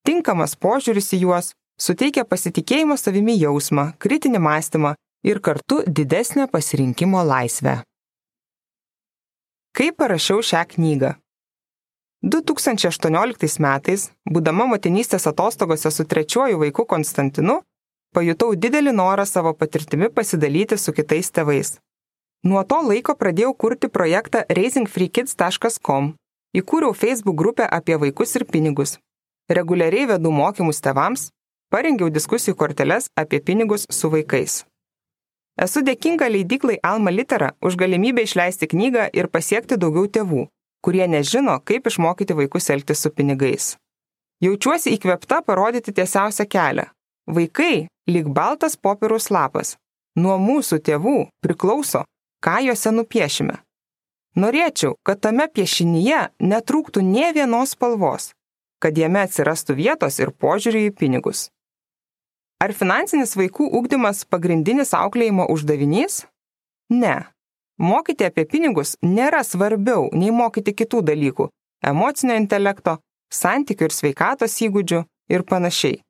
tinkamas 0.07 0.55
požiūris 0.55 1.11
į 1.15 1.25
juos, 1.27 1.53
suteikia 1.79 2.23
pasitikėjimo 2.25 2.97
savimi 2.99 3.35
jausmą, 3.39 3.93
kritinį 3.99 4.43
mąstymą 4.47 4.95
ir 5.25 5.41
kartu 5.41 5.83
didesnę 5.87 6.49
pasirinkimo 6.49 7.25
laisvę. 7.25 7.83
Kaip 9.75 9.97
parašiau 9.97 10.43
šią 10.43 10.65
knygą? 10.75 11.15
2018 12.25 13.61
metais, 13.61 14.11
būdama 14.31 14.65
motinystės 14.71 15.27
atostogose 15.29 15.91
su 15.91 16.05
trečiuoju 16.09 16.61
vaiku 16.63 16.87
Konstantinu, 16.89 17.59
pajutau 18.17 18.55
didelį 18.55 18.95
norą 18.97 19.27
savo 19.29 19.53
patirtimi 19.53 20.09
pasidalyti 20.09 20.79
su 20.79 20.95
kitais 20.97 21.29
tėvais. 21.35 21.75
Nuo 22.45 22.63
to 22.65 22.81
laiko 22.87 23.17
pradėjau 23.17 23.53
kurti 23.57 23.89
projektą 23.89 24.45
raisingfreekids.com, 24.49 26.13
įkūriau 26.57 26.95
Facebook 26.95 27.37
grupę 27.37 27.69
apie 27.79 27.97
vaikus 28.01 28.37
ir 28.37 28.45
pinigus. 28.45 28.99
Reguliariai 29.51 30.07
vedu 30.15 30.33
mokymus 30.33 30.81
tėvams, 30.85 31.29
parengiau 31.69 32.09
diskusijų 32.13 32.57
korteles 32.57 33.11
apie 33.21 33.41
pinigus 33.41 33.85
su 33.91 34.09
vaikais. 34.13 34.63
Esu 35.55 35.85
dėkinga 35.87 36.27
leidiklai 36.31 36.81
Alma 36.83 37.13
Litera 37.15 37.53
už 37.63 37.77
galimybę 37.79 38.25
išleisti 38.27 38.67
knygą 38.73 39.07
ir 39.15 39.29
pasiekti 39.31 39.79
daugiau 39.79 40.09
tėvų, 40.11 40.49
kurie 40.83 41.07
nežino, 41.07 41.61
kaip 41.63 41.87
išmokyti 41.87 42.35
vaikus 42.35 42.71
elgtis 42.75 43.05
su 43.05 43.11
pinigais. 43.15 43.77
Jaučiuosi 44.43 44.97
įkvepta 44.97 45.41
parodyti 45.47 45.95
tiesiausią 45.95 46.49
kelią. 46.51 46.89
Vaikai 47.31 47.87
lyg 48.11 48.27
baltas 48.29 48.75
popieriaus 48.77 49.31
lapas. 49.31 49.77
Nuo 50.19 50.35
mūsų 50.39 50.81
tėvų 50.85 51.17
priklauso, 51.43 52.03
ką 52.45 52.59
juose 52.67 52.91
nupiešime. 52.91 53.57
Norėčiau, 54.35 54.97
kad 55.07 55.23
tame 55.23 55.47
piešinyje 55.47 56.21
netrūktų 56.43 57.03
nie 57.07 57.31
vienos 57.33 57.77
spalvos, 57.77 58.33
kad 58.83 58.99
jame 58.99 59.23
atsirastų 59.23 59.79
vietos 59.79 60.19
ir 60.19 60.35
požiūrį 60.35 60.89
į 60.89 60.95
pinigus. 60.99 61.49
Ar 62.65 62.73
finansinis 62.73 63.35
vaikų 63.37 63.67
ūkdymas 63.77 64.23
pagrindinis 64.33 64.95
auklėjimo 64.97 65.45
uždavinys? 65.53 66.23
Ne. 66.89 67.27
Mokyti 67.77 68.25
apie 68.25 68.47
pinigus 68.49 68.95
nėra 69.05 69.43
svarbiau 69.45 70.07
nei 70.17 70.31
mokyti 70.33 70.73
kitų 70.79 71.03
dalykų- 71.11 71.49
emocinio 71.91 72.39
intelekto, 72.41 72.95
santykių 73.41 73.85
ir 73.89 73.93
sveikatos 73.99 74.55
įgūdžių 74.67 75.03
ir 75.35 75.45
panašiai. 75.51 76.01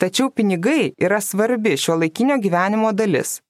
Tačiau 0.00 0.32
pinigai 0.34 0.92
yra 0.98 1.20
svarbi 1.20 1.76
šio 1.76 1.94
laikinio 2.02 2.40
gyvenimo 2.42 2.90
dalis. 2.92 3.40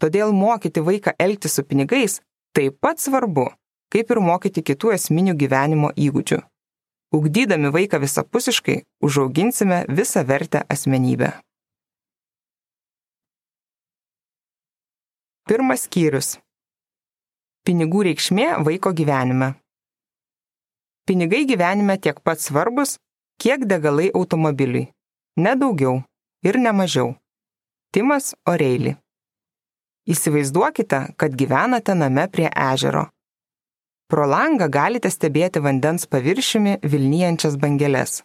Todėl 0.00 0.32
mokyti 0.32 0.80
vaiką 0.80 1.12
elgti 1.18 1.48
su 1.48 1.62
pinigais 1.62 2.20
taip 2.56 2.80
pat 2.80 3.04
svarbu, 3.04 3.52
kaip 3.92 4.10
ir 4.10 4.18
mokyti 4.30 4.62
kitų 4.62 4.96
esminių 4.96 5.36
gyvenimo 5.36 5.92
įgūdžių. 5.92 6.40
Ugdydami 7.12 7.68
vaiką 7.76 8.00
visapusiškai, 8.00 8.82
užauginsime 9.04 9.84
visą 9.88 10.24
vertę 10.24 10.64
asmenybę. 10.68 11.32
Pirmas 15.42 15.88
skyrius 15.88 16.36
Pinigų 17.66 18.04
reikšmė 18.06 18.44
vaiko 18.62 18.92
gyvenime. 18.94 19.48
Pinigai 21.02 21.40
gyvenime 21.50 21.96
tiek 21.98 22.20
pat 22.22 22.38
svarbus, 22.38 22.92
kiek 23.42 23.64
degalai 23.66 24.12
automobiliui. 24.14 24.84
Ne 25.42 25.54
daugiau 25.58 25.96
ir 26.46 26.58
ne 26.62 26.70
mažiau. 26.70 27.08
Timas 27.90 28.36
Oreili. 28.46 28.92
Įsivaizduokite, 30.06 31.00
kad 31.18 31.34
gyvenate 31.40 31.96
name 31.98 32.28
prie 32.30 32.46
ežero. 32.46 33.08
Pro 34.06 34.28
langą 34.30 34.68
galite 34.70 35.10
stebėti 35.10 35.58
vandens 35.64 36.06
paviršiumi 36.06 36.76
Vilnijančias 36.84 37.56
bangeles. 37.58 38.20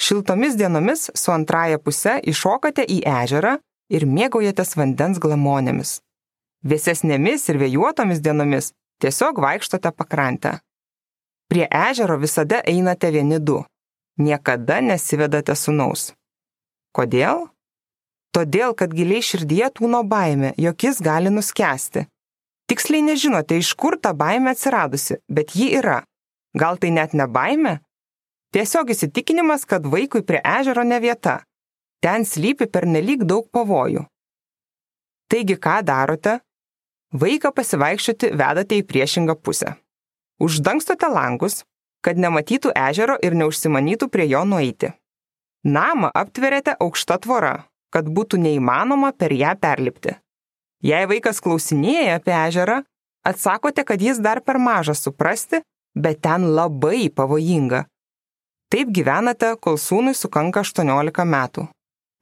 Šiltomis 0.00 0.56
dienomis 0.56 1.10
su 1.12 1.36
antraja 1.36 1.76
puse 1.76 2.16
iššokate 2.24 2.88
į 2.88 3.02
ežerą 3.18 3.58
ir 3.92 4.08
mėgaujatės 4.08 4.72
vandens 4.80 5.20
glamonėmis. 5.20 6.00
Vėsesnėmis 6.62 7.48
ir 7.50 7.58
vėjuotomis 7.58 8.20
dienomis 8.22 8.70
tiesiog 9.02 9.40
vaikštote 9.42 9.90
pakrantę. 9.98 10.60
Prie 11.50 11.66
ežero 11.66 12.16
visada 12.22 12.62
einate 12.70 13.10
vieni 13.10 13.40
du. 13.42 13.58
Niekada 14.18 14.78
nesivedate 14.80 15.56
sunaus. 15.58 16.12
Kodėl? 16.94 17.48
Todėl, 18.32 18.72
kad 18.78 18.94
giliai 18.94 19.24
širdyje 19.24 19.72
tūno 19.76 20.04
baime, 20.08 20.52
jog 20.56 20.86
jis 20.86 21.02
gali 21.04 21.32
nuskesti. 21.32 22.06
Tiksliai 22.70 23.02
nežinote, 23.04 23.58
iš 23.58 23.74
kur 23.76 23.98
ta 24.00 24.14
baime 24.16 24.54
atsiradusi, 24.54 25.18
bet 25.28 25.56
ji 25.58 25.72
yra. 25.76 25.98
Gal 26.56 26.78
tai 26.80 26.92
net 26.94 27.12
ne 27.12 27.26
baime? 27.28 27.80
Tiesiog 28.52 28.92
įsitikinimas, 28.94 29.66
kad 29.68 29.84
vaikui 29.88 30.22
prie 30.24 30.40
ežero 30.44 30.84
ne 30.84 31.00
vieta. 31.00 31.42
Ten 32.04 32.24
slypi 32.28 32.68
per 32.72 32.86
nelik 32.88 33.26
daug 33.28 33.48
pavojų. 33.52 34.06
Taigi 35.32 35.56
ką 35.56 35.80
darote? 35.88 36.38
Vaiką 37.12 37.50
pasivaikščioti 37.52 38.32
vedate 38.40 38.78
į 38.80 38.86
priešingą 38.88 39.36
pusę. 39.36 39.74
Uždangstote 40.40 41.10
langus, 41.12 41.62
kad 42.00 42.16
nematytų 42.16 42.72
ežero 42.88 43.18
ir 43.20 43.36
neužsimanytų 43.36 44.08
prie 44.08 44.26
jo 44.30 44.42
nueiti. 44.48 44.94
Namą 45.62 46.08
aptverėte 46.16 46.74
aukšta 46.80 47.20
tvora, 47.22 47.52
kad 47.92 48.08
būtų 48.08 48.40
neįmanoma 48.40 49.12
per 49.12 49.34
ją 49.36 49.52
perlipti. 49.60 50.16
Jei 50.82 51.04
vaikas 51.06 51.38
klausinėja 51.44 52.16
apie 52.18 52.32
ežerą, 52.34 52.80
atsakote, 53.28 53.84
kad 53.84 54.02
jis 54.02 54.18
dar 54.18 54.40
per 54.40 54.58
mažas 54.58 55.04
suprasti, 55.04 55.60
bet 55.94 56.24
ten 56.24 56.48
labai 56.56 57.06
pavojinga. 57.12 57.84
Taip 58.72 58.88
gyvenate, 58.88 59.52
kol 59.60 59.76
sūnui 59.76 60.16
sukanka 60.16 60.64
18 60.64 61.28
metų. 61.28 61.68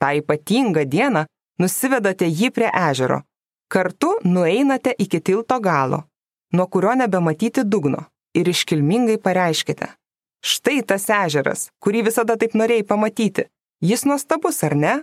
Ta 0.02 0.12
ypatinga 0.18 0.82
diena 0.84 1.24
nusivedate 1.62 2.26
jį 2.26 2.50
prie 2.50 2.68
ežero. 2.74 3.22
Kartu 3.70 4.16
nueinate 4.24 4.94
iki 4.98 5.20
tilto 5.20 5.60
galo, 5.60 6.02
nuo 6.52 6.66
kurio 6.66 6.94
nebematyti 6.94 7.62
dugno 7.64 8.02
ir 8.34 8.48
iškilmingai 8.48 9.18
pareiškite. 9.22 9.86
Štai 10.42 10.80
tas 10.82 11.06
ežeras, 11.14 11.68
kurį 11.78 12.02
visada 12.08 12.34
taip 12.40 12.56
norėjai 12.58 12.86
pamatyti. 12.88 13.46
Jis 13.84 14.02
nuostabus, 14.08 14.58
ar 14.66 14.74
ne? 14.74 14.94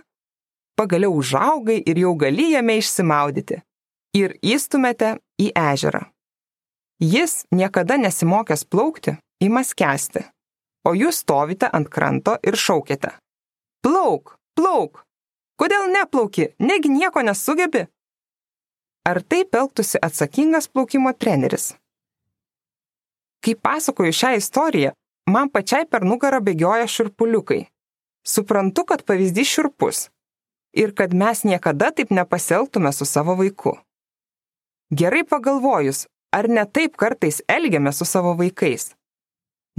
Pagaliau 0.76 1.16
užaugai 1.16 1.78
ir 1.80 2.02
jau 2.04 2.12
gali 2.14 2.50
jame 2.52 2.76
išsimaudyti. 2.82 3.62
Ir 4.20 4.36
įstumėte 4.42 5.16
į 5.40 5.50
ežerą. 5.56 6.04
Jis, 7.00 7.46
niekada 7.54 7.96
nesimokęs 7.96 8.66
plaukti, 8.68 9.16
ima 9.40 9.64
skęsti. 9.64 10.26
O 10.84 10.92
jūs 10.92 11.22
stovite 11.24 11.70
ant 11.72 11.88
kranto 11.88 12.36
ir 12.44 12.56
šaukite. 12.58 13.16
Plauk, 13.80 14.36
plauk. 14.58 15.04
Kodėl 15.58 15.88
neplauki, 15.94 16.52
negi 16.58 16.90
nieko 16.92 17.22
nesugebi? 17.24 17.88
Ar 19.08 19.22
taip 19.24 19.54
elgtųsi 19.56 19.96
atsakingas 20.02 20.66
plaukimo 20.68 21.12
treneris? 21.16 21.72
Kai 23.40 23.54
pasakoju 23.54 24.12
šią 24.20 24.34
istoriją, 24.36 24.90
man 25.32 25.48
pačiai 25.54 25.86
per 25.88 26.04
nugarą 26.04 26.40
bėgioja 26.44 26.88
širpuliukai. 26.94 27.62
Suprantu, 28.26 28.84
kad 28.90 29.04
pavyzdys 29.08 29.48
širpus 29.54 30.08
ir 30.82 30.92
kad 30.98 31.14
mes 31.16 31.44
niekada 31.48 31.88
taip 31.96 32.10
nepasielgtume 32.12 32.92
su 32.92 33.06
savo 33.08 33.38
vaiku. 33.38 33.78
Gerai 34.92 35.24
pagalvojus, 35.24 36.04
ar 36.36 36.48
ne 36.48 36.66
taip 36.66 36.96
kartais 37.00 37.40
elgiame 37.48 37.92
su 37.92 38.04
savo 38.04 38.34
vaikais? 38.36 38.92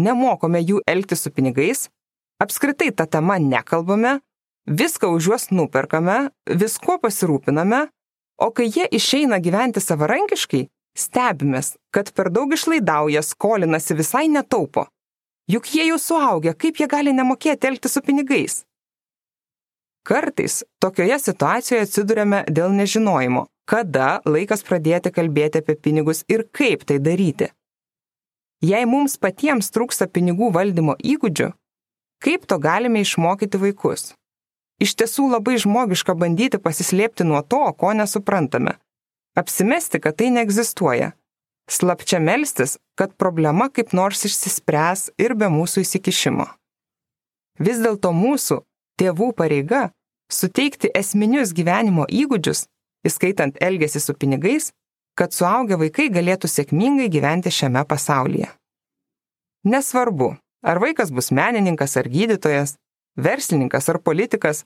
Nemokome 0.01 0.63
jų 0.63 0.81
elgti 0.87 1.19
su 1.19 1.29
pinigais, 1.35 1.85
apskritai 2.41 2.89
tą 2.95 3.05
temą 3.05 3.37
nekalbame, 3.43 4.17
viską 4.65 5.11
už 5.13 5.29
juos 5.29 5.49
nuperkame, 5.51 6.29
viskuo 6.47 6.97
pasirūpiname, 7.03 7.89
o 8.39 8.51
kai 8.55 8.69
jie 8.71 8.87
išeina 8.95 9.39
gyventi 9.43 9.81
savarankiškai, 9.83 10.67
stebimės, 10.97 11.75
kad 11.93 12.11
per 12.15 12.31
daug 12.33 12.53
išlaidauja, 12.55 13.23
skolinasi 13.25 13.97
visai 13.99 14.27
netaupo. 14.31 14.87
Juk 15.49 15.69
jie 15.73 15.87
jau 15.89 15.99
suaugę, 15.99 16.53
kaip 16.53 16.79
jie 16.79 16.87
gali 16.87 17.13
nemokėti 17.15 17.69
elgti 17.69 17.89
su 17.89 18.01
pinigais? 18.05 18.63
Kartais 20.05 20.61
tokioje 20.81 21.17
situacijoje 21.21 21.85
atsidurėme 21.85 22.43
dėl 22.47 22.71
nežinojimo, 22.73 23.47
kada 23.69 24.19
laikas 24.25 24.63
pradėti 24.65 25.11
kalbėti 25.13 25.61
apie 25.61 25.75
pinigus 25.75 26.23
ir 26.31 26.45
kaip 26.55 26.85
tai 26.89 26.99
daryti. 27.03 27.49
Jei 28.65 28.85
mums 28.85 29.17
patiems 29.17 29.71
trūksta 29.71 30.07
pinigų 30.11 30.51
valdymo 30.55 30.95
įgūdžių, 30.99 31.51
kaip 32.23 32.47
to 32.49 32.57
galime 32.59 33.03
išmokyti 33.05 33.61
vaikus? 33.61 34.13
Iš 34.79 34.95
tiesų 34.99 35.29
labai 35.33 35.57
žmogiška 35.59 36.15
bandyti 36.15 36.59
pasislėpti 36.61 37.27
nuo 37.27 37.41
to, 37.43 37.65
ko 37.75 37.91
nesuprantame 37.93 38.77
apsimesti, 39.39 39.99
kad 39.99 40.17
tai 40.19 40.29
neegzistuoja, 40.35 41.11
slapčia 41.69 42.19
melstis, 42.19 42.77
kad 42.99 43.15
problema 43.15 43.69
kaip 43.69 43.93
nors 43.93 44.25
išsispręs 44.27 45.09
ir 45.21 45.35
be 45.39 45.49
mūsų 45.53 45.85
įsikišimo. 45.85 46.47
Vis 47.59 47.79
dėlto 47.83 48.11
mūsų, 48.15 48.61
tėvų 48.99 49.31
pareiga, 49.39 49.89
suteikti 50.31 50.91
esminius 50.95 51.53
gyvenimo 51.55 52.07
įgūdžius, 52.07 52.67
įskaitant 53.07 53.59
elgesį 53.63 54.03
su 54.03 54.15
pinigais, 54.15 54.71
kad 55.15 55.35
suaugę 55.35 55.79
vaikai 55.79 56.07
galėtų 56.11 56.47
sėkmingai 56.47 57.09
gyventi 57.11 57.51
šiame 57.51 57.83
pasaulyje. 57.87 58.51
Nesvarbu, 59.67 60.33
ar 60.63 60.79
vaikas 60.79 61.11
bus 61.11 61.31
menininkas 61.35 61.97
ar 61.99 62.07
gydytojas, 62.07 62.77
verslininkas 63.23 63.89
ar 63.91 63.99
politikas, 64.03 64.63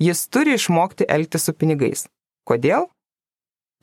jis 0.00 0.26
turi 0.28 0.54
išmokti 0.58 1.08
elgti 1.08 1.38
su 1.38 1.52
pinigais. 1.52 2.06
Kodėl? 2.48 2.88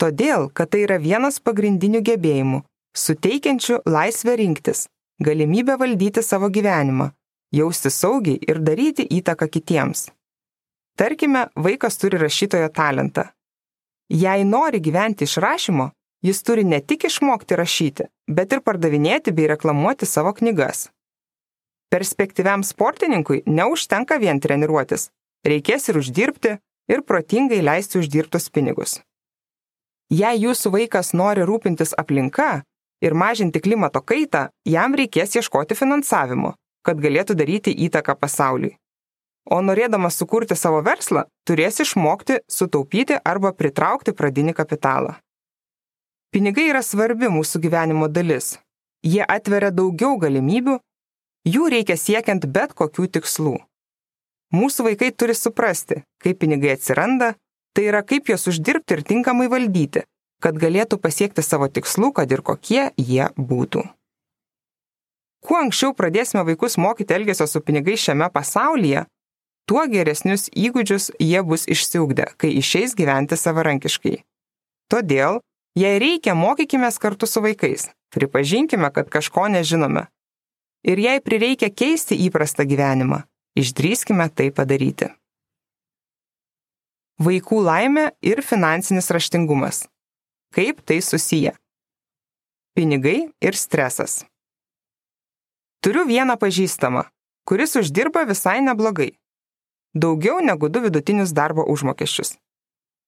Todėl, 0.01 0.49
kad 0.53 0.71
tai 0.73 0.86
yra 0.86 0.97
vienas 1.01 1.39
pagrindinių 1.39 2.01
gebėjimų, 2.05 2.62
suteikiančių 2.97 3.81
laisvę 3.86 4.36
rinktis, 4.39 4.88
galimybę 5.21 5.77
valdyti 5.77 6.23
savo 6.25 6.49
gyvenimą, 6.49 7.12
jausti 7.53 7.91
saugiai 7.93 8.39
ir 8.47 8.62
daryti 8.65 9.05
įtaką 9.19 9.47
kitiems. 9.51 10.10
Tarkime, 10.97 11.47
vaikas 11.55 11.97
turi 11.97 12.17
rašytojo 12.21 12.69
talentą. 12.69 13.29
Jei 14.12 14.43
nori 14.43 14.81
gyventi 14.84 15.23
iš 15.23 15.38
rašymo, 15.38 15.91
jis 16.21 16.43
turi 16.43 16.63
ne 16.63 16.81
tik 16.81 17.05
išmokti 17.07 17.55
rašyti, 17.55 18.10
bet 18.27 18.53
ir 18.53 18.62
pardavinėti 18.65 19.31
bei 19.31 19.47
reklamuoti 19.53 20.05
savo 20.05 20.34
knygas. 20.34 20.89
Perspektyviam 21.91 22.63
sportininkui 22.63 23.41
neužtenka 23.45 24.15
vien 24.15 24.39
treniruotis, 24.39 25.10
reikės 25.43 25.89
ir 25.91 25.97
uždirbti 25.99 26.54
ir 26.88 27.01
protingai 27.04 27.60
leisti 27.60 27.99
uždirbtus 27.99 28.47
pinigus. 28.49 29.01
Jei 30.12 30.39
jūsų 30.39 30.71
vaikas 30.75 31.12
nori 31.12 31.43
rūpintis 31.47 31.91
aplinka 31.99 32.62
ir 33.04 33.15
mažinti 33.15 33.60
klimato 33.60 33.99
kaitą, 33.99 34.47
jam 34.63 34.95
reikės 34.95 35.36
ieškoti 35.36 35.75
finansavimo, 35.75 36.54
kad 36.88 37.01
galėtų 37.04 37.36
daryti 37.36 37.73
įtaką 37.88 38.15
pasauliui. 38.19 38.77
O 39.51 39.60
norėdamas 39.60 40.15
sukurti 40.15 40.56
savo 40.56 40.80
verslą, 40.86 41.25
turės 41.47 41.82
išmokti 41.84 42.39
sutaupyti 42.47 43.17
arba 43.25 43.51
pritraukti 43.51 44.13
pradinį 44.13 44.54
kapitalą. 44.56 45.17
Pinigai 46.32 46.69
yra 46.69 46.84
svarbi 46.86 47.27
mūsų 47.27 47.60
gyvenimo 47.65 48.08
dalis. 48.08 48.60
Jie 49.04 49.25
atveria 49.25 49.71
daugiau 49.75 50.15
galimybių, 50.21 50.77
jų 51.47 51.69
reikia 51.73 51.97
siekiant 51.97 52.47
bet 52.47 52.73
kokių 52.73 53.08
tikslų. 53.17 53.58
Mūsų 54.51 54.89
vaikai 54.89 55.13
turi 55.15 55.36
suprasti, 55.38 56.01
kaip 56.19 56.41
pinigai 56.41 56.75
atsiranda, 56.75 57.36
Tai 57.71 57.86
yra 57.88 58.01
kaip 58.04 58.27
juos 58.27 58.49
uždirbti 58.51 58.97
ir 58.97 59.01
tinkamai 59.08 59.47
valdyti, 59.51 60.04
kad 60.43 60.58
galėtų 60.60 60.97
pasiekti 60.99 61.43
savo 61.45 61.69
tikslų, 61.71 62.12
kad 62.17 62.32
ir 62.32 62.43
kokie 62.43 62.89
jie 62.99 63.30
būtų. 63.38 63.86
Kuo 65.41 65.58
anksčiau 65.58 65.95
pradėsime 65.97 66.43
vaikus 66.45 66.75
mokyti 66.77 67.15
elgesio 67.15 67.47
su 67.47 67.62
pinigais 67.63 68.04
šiame 68.04 68.27
pasaulyje, 68.34 69.06
tuo 69.71 69.86
geresnius 69.89 70.49
įgūdžius 70.51 71.13
jie 71.23 71.39
bus 71.47 71.63
išsiugdę, 71.71 72.27
kai 72.38 72.51
išeis 72.60 72.93
gyventi 72.99 73.39
savarankiškai. 73.39 74.19
Todėl, 74.91 75.39
jei 75.80 75.95
reikia, 76.04 76.36
mokykime 76.36 76.91
kartu 76.99 77.25
su 77.25 77.41
vaikais, 77.41 77.88
pripažinkime, 78.12 78.91
kad 78.91 79.08
kažko 79.10 79.47
nežinome. 79.47 80.10
Ir 80.84 81.00
jei 81.00 81.22
prireikia 81.22 81.70
keisti 81.70 82.17
įprastą 82.28 82.65
gyvenimą, 82.65 83.24
išdrįskime 83.60 84.30
tai 84.34 84.50
padaryti 84.50 85.12
vaikų 87.22 87.62
laimė 87.67 88.06
ir 88.26 88.41
finansinis 88.46 89.12
raštingumas. 89.13 89.86
Kaip 90.56 90.82
tai 90.86 91.00
susiję? 91.02 91.54
Pinigai 92.76 93.32
ir 93.44 93.58
stresas. 93.58 94.24
Turiu 95.82 96.06
vieną 96.08 96.38
pažįstamą, 96.41 97.06
kuris 97.48 97.76
uždirba 97.80 98.26
visai 98.30 98.60
neblogai. 98.65 99.12
Daugiau 99.94 100.39
negu 100.44 100.70
du 100.70 100.82
vidutinius 100.84 101.34
darbo 101.36 101.65
užmokesčius. 101.74 102.38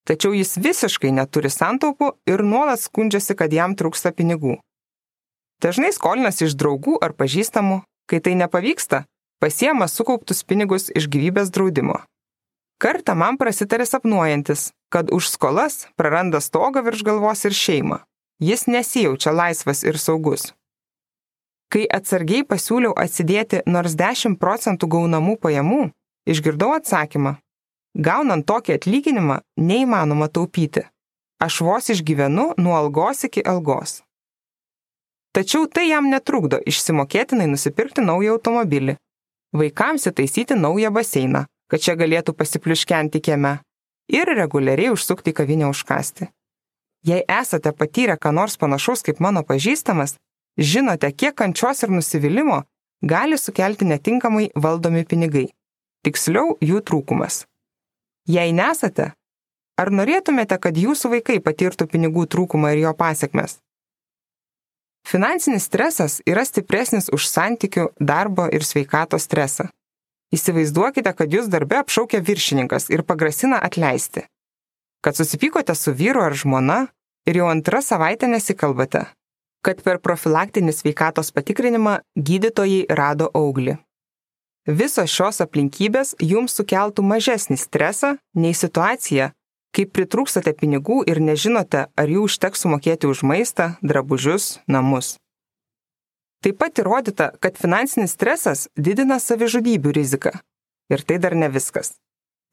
Tačiau 0.08 0.34
jis 0.36 0.58
visiškai 0.60 1.14
neturi 1.16 1.52
santaupų 1.54 2.12
ir 2.28 2.44
nuolat 2.44 2.82
skundžiasi, 2.84 3.38
kad 3.40 3.54
jam 3.56 3.76
trūksta 3.80 4.12
pinigų. 4.12 4.58
Dažnai 5.64 5.94
skolinasi 5.96 6.50
iš 6.50 6.58
draugų 6.60 6.98
ar 7.00 7.14
pažįstamų, 7.16 7.84
kai 8.12 8.20
tai 8.20 8.34
nepavyksta, 8.36 9.06
pasiema 9.40 9.88
sukauptus 9.88 10.44
pinigus 10.44 10.90
iš 10.92 11.08
gyvybės 11.08 11.54
draudimo. 11.56 12.02
Kartą 12.84 13.16
man 13.16 13.38
prasitarė 13.40 13.86
sapnuojantis, 13.88 14.74
kad 14.92 15.08
už 15.16 15.30
skolas 15.32 15.88
praranda 15.96 16.42
stogą 16.44 16.84
virš 16.84 17.06
galvos 17.08 17.46
ir 17.48 17.56
šeimą. 17.56 18.02
Jis 18.44 18.68
nesijaučia 18.68 19.32
laisvas 19.32 19.86
ir 19.88 19.96
saugus. 19.96 20.52
Kai 21.72 21.88
atsargiai 21.88 22.44
pasiūliau 22.44 22.92
atsidėti 23.00 23.64
nors 23.66 23.96
10 23.96 24.36
procentų 24.42 24.90
gaunamų 24.98 25.38
pajamų, 25.46 25.84
išgirdau 26.28 26.74
atsakymą. 26.76 27.38
Gaunant 27.96 28.46
tokį 28.50 28.76
atlyginimą 28.76 29.40
neįmanoma 29.56 30.28
taupyti. 30.28 30.84
Aš 31.40 31.62
vos 31.66 31.88
išgyvenu 31.94 32.52
nuo 32.58 32.76
algos 32.76 33.24
iki 33.30 33.42
algos. 33.54 34.02
Tačiau 35.34 35.66
tai 35.66 35.88
jam 35.90 36.10
netrukdo 36.12 36.60
išsimokėtinai 36.70 37.48
nusipirkti 37.50 38.04
naują 38.06 38.36
automobilį, 38.38 38.98
vaikams 39.58 40.06
įtaisyti 40.12 40.58
naują 40.60 40.92
baseiną, 40.94 41.48
kad 41.70 41.82
čia 41.82 41.96
galėtų 41.98 42.36
pasipliuškenti 42.38 43.22
kieme 43.26 43.56
ir 44.14 44.30
reguliariai 44.30 44.92
užsukti 44.94 45.34
į 45.34 45.38
kavinę 45.40 45.72
užkasti. 45.72 46.30
Jei 47.04 47.24
esate 47.40 47.74
patyrę 47.74 48.20
ką 48.22 48.32
nors 48.32 48.60
panašaus 48.62 49.02
kaip 49.04 49.20
mano 49.20 49.42
pažįstamas, 49.44 50.16
žinote, 50.58 51.10
kiek 51.12 51.36
kančios 51.36 51.84
ir 51.84 51.92
nusivylimų 51.92 52.62
gali 53.02 53.38
sukelti 53.38 53.90
netinkamai 53.90 54.52
valdomi 54.56 55.04
pinigai, 55.04 55.48
tiksliau 56.06 56.56
jų 56.62 56.80
trūkumas. 56.86 57.44
Jei 58.30 58.54
nesate, 58.56 59.12
ar 59.82 59.92
norėtumėte, 59.92 60.62
kad 60.62 60.78
jūsų 60.78 61.18
vaikai 61.18 61.42
patirtų 61.44 61.90
pinigų 61.92 62.30
trūkumą 62.30 62.72
ir 62.78 62.86
jo 62.86 62.94
pasiekmes? 62.96 63.58
Finansinis 65.08 65.68
stresas 65.68 66.22
yra 66.26 66.46
stipresnis 66.48 67.10
už 67.14 67.28
santykių, 67.28 67.90
darbo 68.00 68.48
ir 68.48 68.64
sveikato 68.64 69.20
stresą. 69.20 69.68
Įsivaizduokite, 70.34 71.12
kad 71.14 71.34
jūs 71.34 71.50
darbe 71.52 71.78
apšaukia 71.84 72.24
viršininkas 72.24 72.90
ir 72.90 73.04
pagrasina 73.06 73.60
atleisti. 73.62 74.24
Kad 75.04 75.20
susipykote 75.20 75.76
su 75.76 75.94
vyru 75.94 76.24
ar 76.24 76.34
žmona 76.34 76.88
ir 77.28 77.38
jau 77.42 77.50
antrą 77.52 77.84
savaitę 77.84 78.32
nesikalbate. 78.32 79.06
Kad 79.64 79.84
per 79.84 80.00
profilaktinį 80.04 80.74
sveikatos 80.76 81.32
patikrinimą 81.36 82.00
gydytojai 82.16 82.88
rado 82.90 83.30
auglį. 83.36 83.78
Visos 84.64 85.12
šios 85.12 85.42
aplinkybės 85.44 86.16
jums 86.24 86.56
sukeltų 86.56 87.04
mažesnį 87.04 87.60
stresą 87.60 88.16
nei 88.40 88.56
situacija, 88.56 89.34
kai 89.74 89.86
pritrūkstate 89.90 90.54
pinigų 90.58 91.02
ir 91.10 91.20
nežinote, 91.20 91.88
ar 91.90 92.14
jų 92.16 92.28
užteks 92.28 92.64
sumokėti 92.64 93.10
už 93.10 93.24
maistą, 93.28 93.74
drabužius, 93.82 94.60
namus. 94.70 95.18
Taip 96.44 96.60
pat 96.60 96.80
įrodyta, 96.84 97.32
kad 97.40 97.58
finansinis 97.58 98.14
stresas 98.14 98.68
didina 98.76 99.18
savižudybių 99.24 99.94
riziką. 99.96 100.34
Ir 100.92 101.04
tai 101.08 101.18
dar 101.24 101.36
ne 101.40 101.48
viskas. 101.50 101.96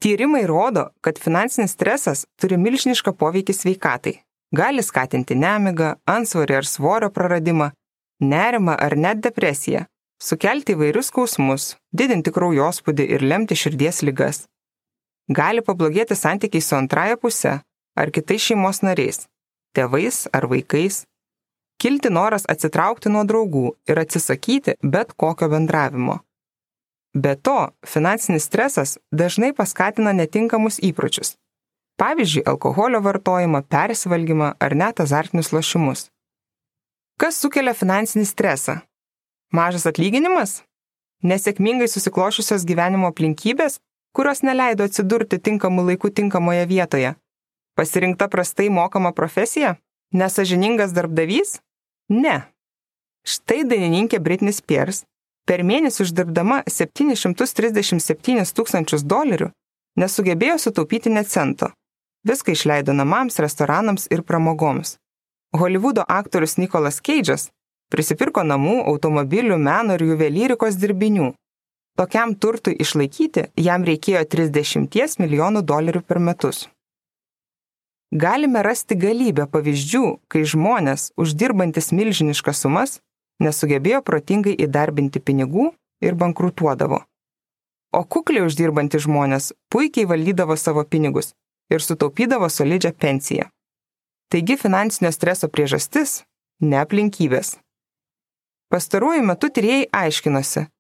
Tyrimai 0.01 0.47
rodo, 0.49 0.91
kad 1.05 1.19
finansinis 1.21 1.75
stresas 1.75 2.25
turi 2.41 2.57
milžinišką 2.57 3.13
poveikį 3.21 3.57
sveikatai. 3.57 4.15
Gali 4.57 4.83
skatinti 4.83 5.37
nemigą, 5.37 5.97
ansvorį 6.09 6.57
ar 6.61 6.67
svorio 6.67 7.11
praradimą, 7.15 7.71
nerimą 8.23 8.79
ar 8.79 8.97
net 8.97 9.21
depresiją, 9.27 9.85
sukelti 10.23 10.75
įvairius 10.75 11.11
skausmus, 11.11 11.75
didinti 11.93 12.33
kraujospūdį 12.35 13.07
ir 13.17 13.27
lemti 13.27 13.59
širdies 13.59 14.01
lygas 14.07 14.47
gali 15.31 15.63
pablogėti 15.63 16.17
santykiai 16.19 16.63
su 16.65 16.77
antraja 16.77 17.17
puse 17.17 17.61
ar 18.01 18.11
kitais 18.15 18.43
šeimos 18.49 18.83
nariais, 18.87 19.27
tėvais 19.77 20.27
ar 20.35 20.47
vaikais, 20.51 21.05
kilti 21.81 22.11
noras 22.11 22.47
atsitraukti 22.51 23.13
nuo 23.13 23.23
draugų 23.29 23.67
ir 23.91 24.03
atsisakyti 24.03 24.77
bet 24.83 25.15
kokio 25.17 25.51
bendravimo. 25.53 26.21
Be 27.15 27.35
to, 27.35 27.71
finansinis 27.87 28.47
stresas 28.47 28.99
dažnai 29.11 29.51
paskatina 29.55 30.13
netinkamus 30.15 30.79
įpročius. 30.79 31.35
Pavyzdžiui, 32.01 32.47
alkoholio 32.47 33.01
vartojimą, 33.05 33.65
persivalgymą 33.69 34.55
ar 34.63 34.75
net 34.75 35.03
azartinius 35.05 35.51
lošimus. 35.53 36.07
Kas 37.21 37.37
sukelia 37.43 37.75
finansinį 37.77 38.25
stresą? 38.25 38.79
Mažas 39.53 39.85
atlyginimas? 39.91 40.63
Nesėkmingai 41.27 41.91
susiklošiusios 41.91 42.65
gyvenimo 42.65 43.11
aplinkybės 43.11 43.81
kurios 44.17 44.43
neleido 44.43 44.85
atsidurti 44.85 45.39
tinkamu 45.39 45.85
laiku 45.87 46.11
tinkamoje 46.11 46.67
vietoje. 46.67 47.15
Pasirinkta 47.77 48.29
prastai 48.29 48.69
mokama 48.69 49.13
profesija? 49.13 49.77
Nesažiningas 50.13 50.93
darbdavys? 50.93 51.61
Ne. 52.09 52.43
Štai 53.27 53.63
dainininkė 53.65 54.19
Britney 54.19 54.53
Spears 54.53 55.05
per 55.47 55.63
mėnesį 55.67 56.03
uždirbdama 56.07 56.63
737 56.67 58.55
tūkstančius 58.57 59.05
dolerių 59.07 59.51
nesugebėjo 60.01 60.59
sutaupyti 60.59 61.13
net 61.13 61.31
cento. 61.31 61.71
Viską 62.27 62.53
išleido 62.53 62.93
namams, 62.93 63.39
restoranams 63.41 64.07
ir 64.11 64.23
pramogoms. 64.23 64.97
Holivudo 65.57 66.05
aktorius 66.09 66.59
Nikolas 66.59 67.01
Keidžas 67.01 67.49
prisipirko 67.91 68.45
namų, 68.47 68.77
automobilių, 68.93 69.57
meno 69.59 69.97
ir 69.97 70.05
juvelyrikos 70.13 70.77
dirbinių, 70.79 71.33
Tokiam 72.01 72.31
turtui 72.33 72.73
išlaikyti 72.81 73.43
jam 73.61 73.83
reikėjo 73.85 74.23
30 74.33 75.19
milijonų 75.21 75.61
dolerių 75.69 76.01
per 76.09 76.17
metus. 76.29 76.63
Galime 78.23 78.63
rasti 78.65 78.97
galybę 78.97 79.45
pavyzdžių, 79.53 80.07
kai 80.33 80.47
žmonės, 80.49 81.11
uždirbantis 81.21 81.93
milžiniškas 81.93 82.65
sumas, 82.65 82.97
nesugebėjo 83.45 84.01
protingai 84.01 84.57
įdarbinti 84.65 85.21
pinigų 85.21 85.67
ir 86.01 86.17
bankrutuodavo. 86.25 87.03
O 87.93 88.03
kukliai 88.09 88.49
uždirbantys 88.49 89.05
žmonės 89.05 89.53
puikiai 89.69 90.09
valdydavo 90.09 90.57
savo 90.57 90.89
pinigus 90.89 91.35
ir 91.69 91.85
sutaupydavo 91.85 92.49
solidžią 92.49 92.97
pensiją. 92.97 93.51
Taigi 94.33 94.57
finansinio 94.57 95.13
streso 95.13 95.53
priežastis- 95.53 96.23
ne 96.71 96.81
aplinkybės. 96.81 97.59
Pastaruoju 98.73 99.23
metu 99.23 99.53
tyrėjai 99.53 99.91
aiškinosi, 99.93 100.71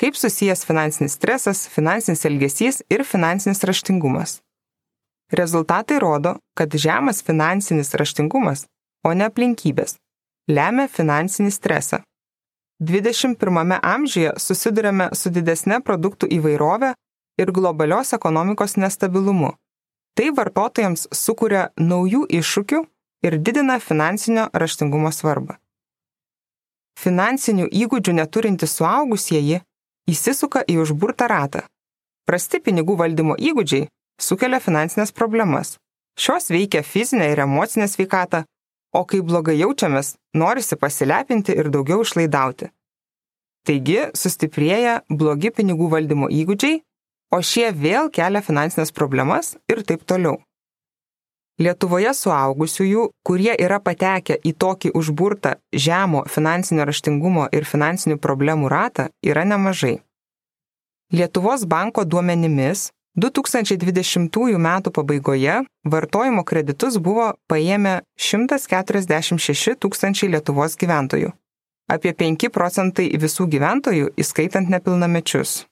Kaip 0.00 0.16
susijęs 0.16 0.64
finansinis 0.64 1.12
stresas, 1.12 1.66
finansinis 1.68 2.24
elgesys 2.24 2.80
ir 2.88 3.04
finansinis 3.04 3.60
raštingumas. 3.68 4.40
Rezultatai 5.32 5.98
rodo, 6.00 6.36
kad 6.56 6.74
žemas 6.74 7.22
finansinis 7.22 7.92
raštingumas, 7.94 8.64
o 9.04 9.12
ne 9.14 9.28
aplinkybės, 9.28 9.98
lemia 10.48 10.88
finansinį 10.88 11.52
stresą. 11.52 12.00
21 12.80 13.76
amžiuje 13.82 14.32
susidurėme 14.40 15.10
su 15.12 15.28
didesnė 15.30 15.82
produktų 15.84 16.32
įvairove 16.38 16.94
ir 17.38 17.52
globalios 17.52 18.14
ekonomikos 18.16 18.78
nestabilumu. 18.80 19.52
Tai 20.16 20.30
vartotojams 20.36 21.10
sukuria 21.12 21.68
naujų 21.76 22.24
iššūkių 22.40 22.84
ir 23.28 23.36
didina 23.38 23.76
finansinio 23.78 24.48
raštingumo 24.52 25.12
svarbą. 25.12 25.60
Finansinių 27.00 27.68
įgūdžių 27.68 28.16
neturintys 28.16 28.80
suaugusieji 28.80 29.60
įsisuka 30.12 30.62
į 30.66 30.80
užburtą 30.84 31.28
ratą. 31.30 31.64
Prasti 32.26 32.60
pinigų 32.62 32.96
valdymo 33.00 33.36
įgūdžiai 33.38 33.88
sukelia 34.20 34.60
finansinės 34.60 35.12
problemas. 35.16 35.76
Šios 36.20 36.50
veikia 36.52 36.82
fizinę 36.84 37.30
ir 37.32 37.40
emocinę 37.46 37.88
sveikatą, 37.88 38.44
o 38.92 39.04
kai 39.08 39.22
blogai 39.22 39.56
jaučiamės, 39.60 40.16
norisi 40.34 40.76
pasilepinti 40.76 41.56
ir 41.56 41.70
daugiau 41.72 42.02
išlaidauti. 42.04 42.70
Taigi 43.66 43.98
sustiprėja 44.16 45.00
blogi 45.08 45.52
pinigų 45.56 45.90
valdymo 45.94 46.30
įgūdžiai, 46.32 46.80
o 47.34 47.40
šie 47.44 47.70
vėl 47.76 48.10
kelia 48.12 48.42
finansinės 48.42 48.92
problemas 48.92 49.54
ir 49.70 49.84
taip 49.86 50.06
toliau. 50.08 50.40
Lietuvoje 51.60 52.14
suaugusiųjų, 52.16 53.02
kurie 53.26 53.52
yra 53.52 53.76
patekę 53.84 54.38
į 54.48 54.54
tokį 54.56 54.94
užburtą 54.96 55.58
žemo 55.76 56.22
finansinio 56.24 56.86
raštingumo 56.88 57.50
ir 57.52 57.66
finansinių 57.68 58.16
problemų 58.16 58.70
ratą, 58.72 59.10
yra 59.20 59.44
nemažai. 59.44 59.98
Lietuvos 61.12 61.66
banko 61.68 62.06
duomenimis 62.08 62.88
2020 63.20 64.56
m. 64.56 64.68
pabaigoje 64.88 65.58
vartojimo 65.84 66.44
kreditus 66.48 66.96
buvo 66.96 67.34
paėmę 67.50 68.00
146 68.16 69.76
tūkstančiai 69.84 70.30
Lietuvos 70.32 70.78
gyventojų. 70.80 71.34
Apie 71.92 72.14
5 72.14 72.48
procentai 72.54 73.10
visų 73.20 73.50
gyventojų, 73.52 74.14
įskaitant 74.16 74.70
nepilnamečius. 74.70 75.66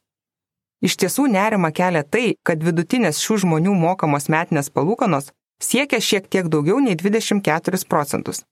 Iš 0.85 0.95
tiesų 1.01 1.31
nerima 1.33 1.73
kelia 1.73 2.05
tai, 2.05 2.35
kad 2.45 2.61
vidutinės 2.63 3.23
šių 3.23 3.41
žmonių 3.47 3.73
mokamos 3.75 4.29
metinės 4.29 4.69
palūkanos 4.75 5.33
siekia 5.63 6.01
šiek 6.01 6.29
tiek 6.29 6.49
daugiau 6.49 6.81
nei 6.81 6.97
24 6.97 7.85
procentus. 7.89 8.45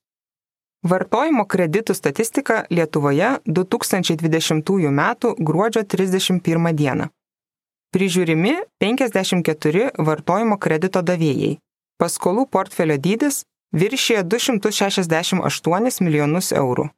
Vartojimo 0.87 1.45
kreditų 1.49 1.95
statistika 1.97 2.65
Lietuvoje 2.69 3.39
2020 3.45 4.89
m. 4.91 5.01
gruodžio 5.39 5.83
31 5.83 6.73
d. 6.77 7.07
Prižiūrimi 7.95 8.53
54 8.79 9.89
vartojimo 9.97 10.57
kredito 10.59 11.01
davėjai. 11.01 11.57
Paskolų 11.97 12.45
portfelio 12.51 12.97
dydis 12.97 13.43
viršyje 13.73 14.23
268 14.23 16.03
milijonus 16.05 16.51
eurų. 16.53 16.89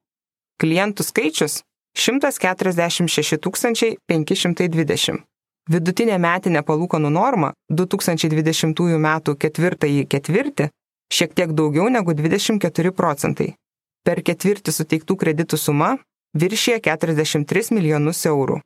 Klientų 0.60 1.04
skaičius 1.08 1.62
146 1.96 3.38
520. 4.08 5.24
Vidutinė 5.70 6.18
metinė 6.18 6.62
palūkanų 6.66 7.10
norma 7.14 7.52
2020 7.70 8.80
m. 8.98 9.10
ketvirtąjį 9.44 10.06
ketvirtį 10.10 10.70
šiek 11.14 11.36
tiek 11.36 11.52
daugiau 11.54 11.90
negu 11.90 12.14
24 12.14 12.92
procentai. 12.96 13.54
Per 14.06 14.22
ketvirtį 14.24 14.74
suteiktų 14.74 15.18
kreditų 15.20 15.58
suma 15.58 15.98
viršyje 16.34 16.80
43 16.88 17.74
milijonus 17.76 18.26
eurų. 18.26 18.62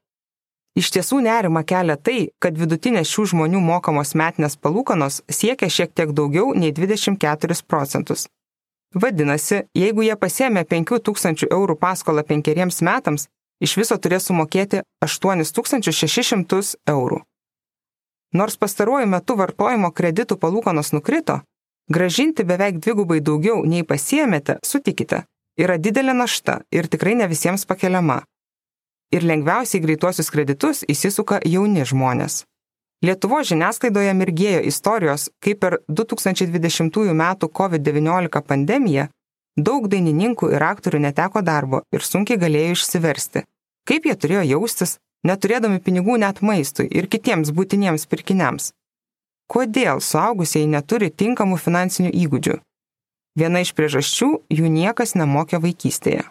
Iš 0.73 0.89
tiesų 0.95 1.19
nerima 1.21 1.61
kelia 1.63 1.95
tai, 2.01 2.29
kad 2.41 2.57
vidutinės 2.57 3.09
šių 3.11 3.27
žmonių 3.33 3.59
mokamos 3.61 4.15
metinės 4.17 4.55
palūkanos 4.57 5.21
siekia 5.29 5.69
šiek 5.69 5.93
tiek 5.93 6.13
daugiau 6.17 6.55
nei 6.57 6.71
24 6.73 7.59
procentus. 7.67 8.25
Vadinasi, 8.93 9.63
jeigu 9.77 10.05
jie 10.05 10.15
pasėmė 10.17 10.65
5000 10.69 11.47
eurų 11.49 11.77
paskolą 11.81 12.23
penkeriems 12.25 12.81
metams, 12.85 13.27
iš 13.61 13.75
viso 13.77 13.97
turės 13.97 14.29
sumokėti 14.29 14.81
8600 15.03 16.75
eurų. 16.89 17.21
Nors 18.33 18.57
pastaruoju 18.57 19.07
metu 19.07 19.35
vartojimo 19.37 19.91
kreditų 19.93 20.39
palūkanos 20.41 20.93
nukrito, 20.95 21.41
gražinti 21.89 22.43
beveik 22.43 22.79
dvigubai 22.81 23.19
daugiau 23.21 23.61
nei 23.65 23.83
pasiemėte, 23.85 24.57
sutikite, 24.65 25.23
yra 25.57 25.77
didelė 25.77 26.15
našta 26.17 26.61
ir 26.71 26.89
tikrai 26.89 27.13
ne 27.19 27.27
visiems 27.29 27.67
pakeliama. 27.69 28.23
Ir 29.13 29.27
lengviausiai 29.29 29.83
greituosius 29.83 30.31
kreditus 30.33 30.81
įsisuka 30.89 31.39
jauni 31.45 31.85
žmonės. 31.85 32.41
Lietuvo 33.03 33.41
žiniasklaidoje 33.43 34.13
mirgėjo 34.15 34.61
istorijos, 34.65 35.27
kaip 35.43 35.59
per 35.59 35.81
2020 35.91 37.11
m. 37.11 37.23
COVID-19 37.59 38.41
pandemiją 38.47 39.09
daug 39.57 39.87
dainininkų 39.87 40.51
ir 40.55 40.63
aktorių 40.63 40.99
neteko 41.07 41.41
darbo 41.41 41.83
ir 41.93 42.01
sunkiai 42.01 42.39
galėjo 42.41 42.77
išsiversti. 42.77 43.43
Kaip 43.87 44.05
jie 44.07 44.15
turėjo 44.15 44.43
jaustis, 44.53 44.97
neturėdami 45.27 45.79
pinigų 45.83 46.17
net 46.17 46.41
maistui 46.41 46.87
ir 46.89 47.07
kitiems 47.07 47.51
būtiniems 47.51 48.07
pirkiniams. 48.07 48.71
Kodėl 49.51 49.99
suaugusieji 50.01 50.67
neturi 50.71 51.11
tinkamų 51.11 51.59
finansinių 51.59 52.11
įgūdžių? 52.23 52.55
Viena 53.37 53.61
iš 53.65 53.73
priežasčių- 53.73 54.29
jų 54.57 54.67
niekas 54.69 55.15
nemokė 55.15 55.59
vaikystėje. 55.59 56.23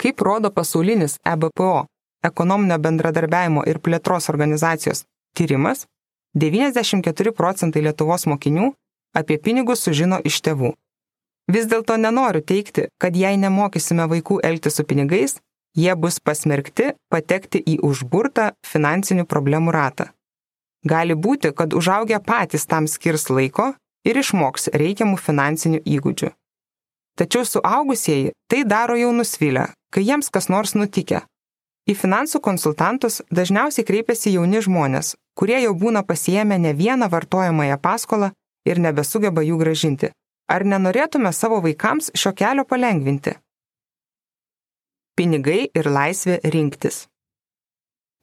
Kaip 0.00 0.20
rodo 0.20 0.50
pasaulinis 0.50 1.18
EBPO 1.24 1.86
ekonominio 2.24 2.78
bendradarbiavimo 2.78 3.64
ir 3.66 3.78
plėtros 3.78 4.28
organizacijos 4.32 5.04
tyrimas, 5.34 5.86
94 6.34 7.32
procentai 7.32 7.82
Lietuvos 7.82 8.26
mokinių 8.26 8.72
apie 9.14 9.38
pinigus 9.38 9.82
sužino 9.82 10.20
iš 10.24 10.40
tėvų. 10.40 10.74
Vis 11.50 11.66
dėlto 11.70 11.96
nenoriu 11.98 12.42
teikti, 12.46 12.86
kad 13.02 13.16
jei 13.16 13.38
nemokysime 13.40 14.06
vaikų 14.10 14.40
elgtis 14.46 14.78
su 14.78 14.84
pinigais, 14.86 15.38
jie 15.76 15.94
bus 15.96 16.20
pasmerkti 16.20 16.92
patekti 17.10 17.62
į 17.72 17.80
užburtą 17.86 18.50
finansinių 18.66 19.26
problemų 19.26 19.74
ratą. 19.74 20.10
Gali 20.86 21.14
būti, 21.14 21.50
kad 21.52 21.74
užaugę 21.74 22.20
patys 22.24 22.66
tam 22.70 22.86
skirs 22.88 23.28
laiko 23.30 23.72
ir 24.06 24.20
išmoks 24.22 24.70
reikiamų 24.72 25.18
finansinių 25.20 25.82
įgūdžių. 25.96 26.30
Tačiau 27.18 27.44
suaugusieji 27.44 28.32
tai 28.48 28.62
daro 28.64 28.96
jau 28.96 29.10
nusvilę, 29.12 29.66
kai 29.92 30.06
jiems 30.06 30.30
kas 30.32 30.48
nors 30.48 30.72
nutikė, 30.78 31.24
Į 31.90 31.96
finansų 31.96 32.38
konsultantus 32.44 33.18
dažniausiai 33.34 33.86
kreipiasi 33.88 34.34
jauni 34.36 34.60
žmonės, 34.62 35.14
kurie 35.34 35.56
jau 35.62 35.72
būna 35.74 36.04
pasijėmę 36.06 36.58
ne 36.60 36.70
vieną 36.76 37.08
vartojamąją 37.10 37.78
paskolą 37.82 38.30
ir 38.68 38.78
nebesugeba 38.84 39.42
jų 39.42 39.56
gražinti. 39.62 40.10
Ar 40.50 40.64
nenorėtume 40.66 41.30
savo 41.30 41.60
vaikams 41.62 42.10
šio 42.18 42.32
kelio 42.34 42.64
palengvinti? 42.66 43.36
Pinigai 45.14 45.68
ir 45.78 45.86
laisvė 45.86 46.40
rinktis. 46.54 47.04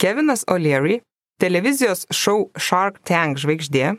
Kevinas 0.01 0.43
O'Leary, 0.51 0.97
televizijos 1.39 2.03
šou 2.11 2.49
Shark 2.59 2.99
Tank 3.07 3.39
žvaigždė, 3.39 3.93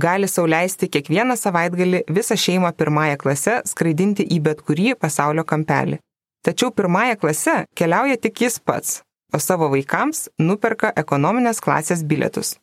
gali 0.00 0.30
sauliaisti 0.30 0.88
kiekvieną 0.94 1.36
savaitgalį 1.36 2.00
visą 2.16 2.38
šeimą 2.40 2.72
pirmąją 2.78 3.18
klasę 3.20 3.58
skraidinti 3.68 4.24
į 4.32 4.40
bet 4.48 4.64
kurį 4.64 4.94
pasaulio 5.04 5.44
kampelį. 5.44 6.00
Tačiau 6.44 6.72
pirmąją 6.72 7.20
klasę 7.20 7.58
keliauja 7.76 8.16
tik 8.16 8.46
jis 8.46 8.58
pats, 8.64 9.02
o 9.34 9.38
savo 9.38 9.68
vaikams 9.76 10.30
nuperka 10.40 10.94
ekonominės 11.04 11.60
klasės 11.60 12.00
bilietus. 12.00 12.56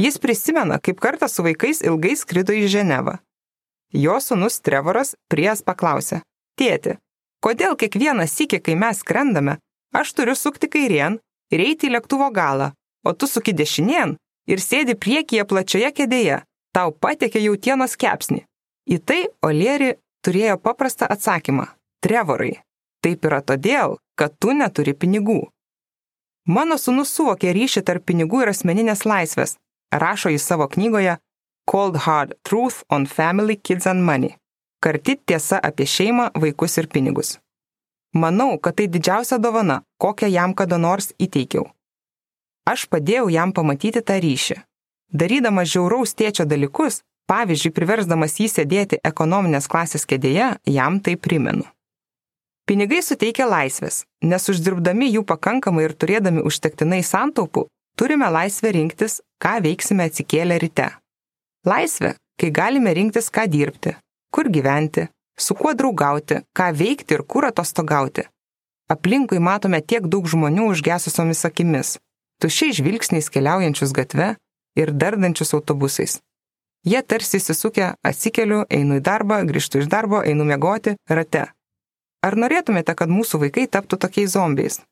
Jis 0.00 0.16
prisimena, 0.18 0.80
kaip 0.80 0.96
kartą 1.04 1.28
su 1.28 1.44
vaikais 1.44 1.84
ilgai 1.84 2.16
skrido 2.16 2.56
į 2.56 2.66
Ženevą. 2.72 3.18
Jo 3.94 4.18
sunus 4.20 4.58
Trevoras 4.60 5.14
priejas 5.30 5.62
paklausė, 5.62 6.20
tėti, 6.58 6.96
kodėl 7.44 7.76
kiekvieną 7.78 8.26
sykį, 8.26 8.58
kai 8.66 8.74
mes 8.78 9.02
skrendame, 9.04 9.58
aš 9.94 10.12
turiu 10.18 10.34
sukti 10.34 10.66
kairien 10.70 11.20
ir 11.54 11.62
eiti 11.62 11.86
į 11.86 11.94
lėktuvo 11.94 12.30
galą, 12.34 12.72
o 13.06 13.14
tu 13.14 13.30
suki 13.30 13.54
dešinien 13.54 14.16
ir 14.50 14.60
sėdi 14.60 14.96
priekyje 14.98 15.46
plačioje 15.46 15.92
kėdėje, 15.94 16.42
tau 16.74 16.90
patekė 16.90 17.44
jautienos 17.46 17.94
kepsnį. 17.94 18.42
Į 18.90 18.98
tai 19.06 19.20
Olieri 19.46 19.94
turėjo 20.26 20.58
paprastą 20.58 21.06
atsakymą- 21.06 21.68
Trevorai. 22.04 22.60
Taip 23.02 23.24
yra 23.24 23.40
todėl, 23.40 23.98
kad 24.16 24.34
tu 24.40 24.52
neturi 24.52 24.94
pinigų. 24.94 25.48
Mano 26.46 26.76
sunus 26.78 27.12
suvokė 27.14 27.54
ryšį 27.54 27.82
tarp 27.84 28.04
pinigų 28.04 28.42
ir 28.42 28.48
asmeninės 28.48 29.04
laisvės, 29.04 29.56
rašo 29.92 30.28
į 30.28 30.38
savo 30.40 30.66
knygoje 30.68 31.18
Cold 31.64 31.96
Hard 31.96 32.34
Truth 32.44 32.84
on 32.90 33.06
Family, 33.06 33.56
Kids 33.56 33.86
and 33.86 34.04
Money. 34.04 34.36
Karti 34.80 35.16
tiesa 35.16 35.60
apie 35.62 35.86
šeimą, 35.88 36.30
vaikus 36.36 36.76
ir 36.78 36.88
pinigus. 36.92 37.38
Manau, 38.12 38.58
kad 38.60 38.76
tai 38.76 38.86
didžiausia 38.86 39.38
dovana, 39.38 39.80
kokią 39.98 40.28
jam 40.28 40.54
kada 40.54 40.78
nors 40.78 41.12
įteikiau. 41.18 41.64
Aš 42.68 42.86
padėjau 42.92 43.30
jam 43.32 43.52
pamatyti 43.52 44.02
tą 44.04 44.20
ryšį. 44.22 44.60
Darydamas 45.12 45.70
žiauraus 45.72 46.14
tėčio 46.14 46.44
dalykus, 46.48 47.00
pavyzdžiui, 47.30 47.72
priversdamas 47.74 48.38
jį 48.40 48.48
sėdėti 48.52 49.00
ekonominės 49.04 49.68
klasės 49.72 50.04
kėdėje, 50.08 50.54
jam 50.68 51.00
tai 51.00 51.16
primenu. 51.16 51.64
Pinigai 52.64 53.02
suteikia 53.04 53.44
laisvės, 53.48 54.04
nes 54.24 54.48
uždirbdami 54.48 55.10
jų 55.12 55.24
pakankamai 55.28 55.84
ir 55.84 55.92
turėdami 55.92 56.44
užtektinai 56.48 57.02
santaupų, 57.04 57.66
turime 57.96 58.30
laisvę 58.32 58.72
rinktis, 58.72 59.20
ką 59.42 59.58
veiksime 59.64 60.08
atsikėlę 60.08 60.60
ryte. 60.62 60.88
Laisvė, 61.64 62.14
kai 62.40 62.50
galime 62.52 62.92
rinktis, 62.92 63.30
ką 63.32 63.46
dirbti, 63.48 63.94
kur 64.34 64.50
gyventi, 64.52 65.06
su 65.38 65.56
kuo 65.56 65.72
draugauti, 65.72 66.42
ką 66.52 66.70
veikti 66.76 67.16
ir 67.16 67.24
kur 67.24 67.46
atostogauti. 67.48 68.26
Aplinkui 68.92 69.40
matome 69.40 69.80
tiek 69.80 70.04
daug 70.12 70.28
žmonių 70.28 70.68
užgesusiomis 70.74 71.44
akimis, 71.48 71.96
tušiai 72.42 72.74
žvilgsniais 72.76 73.30
keliaujančius 73.32 73.94
gatve 73.96 74.34
ir 74.76 74.92
dardančius 74.92 75.54
autobusais. 75.56 76.18
Jie 76.84 77.00
tarsi 77.00 77.38
įsisukę, 77.40 77.94
atsikeliu, 78.04 78.66
einu 78.68 78.98
į 79.00 79.04
darbą, 79.04 79.38
grįžtu 79.48 79.80
iš 79.80 79.88
darbo, 79.88 80.20
einu 80.20 80.44
miegoti, 80.44 80.98
rate. 81.08 81.46
Ar 82.24 82.36
norėtumėte, 82.36 82.92
kad 82.92 83.08
mūsų 83.08 83.40
vaikai 83.46 83.64
taptų 83.72 83.96
tokiais 84.04 84.34
zombiais? 84.36 84.82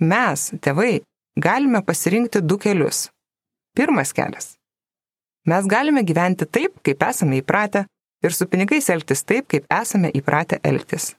Mes, 0.00 0.50
tėvai, 0.60 1.00
galime 1.40 1.80
pasirinkti 1.80 2.44
du 2.44 2.60
kelius. 2.60 3.08
Pirmas 3.72 4.12
kelias. 4.12 4.58
Mes 5.50 5.66
galime 5.68 6.04
gyventi 6.08 6.46
taip, 6.46 6.78
kaip 6.86 7.02
esame 7.04 7.40
įpratę, 7.42 7.84
ir 8.24 8.32
su 8.32 8.46
pinigais 8.48 8.88
elgtis 8.94 9.24
taip, 9.28 9.48
kaip 9.52 9.66
esame 9.72 10.10
įpratę 10.20 10.60
elgtis. 10.64 11.12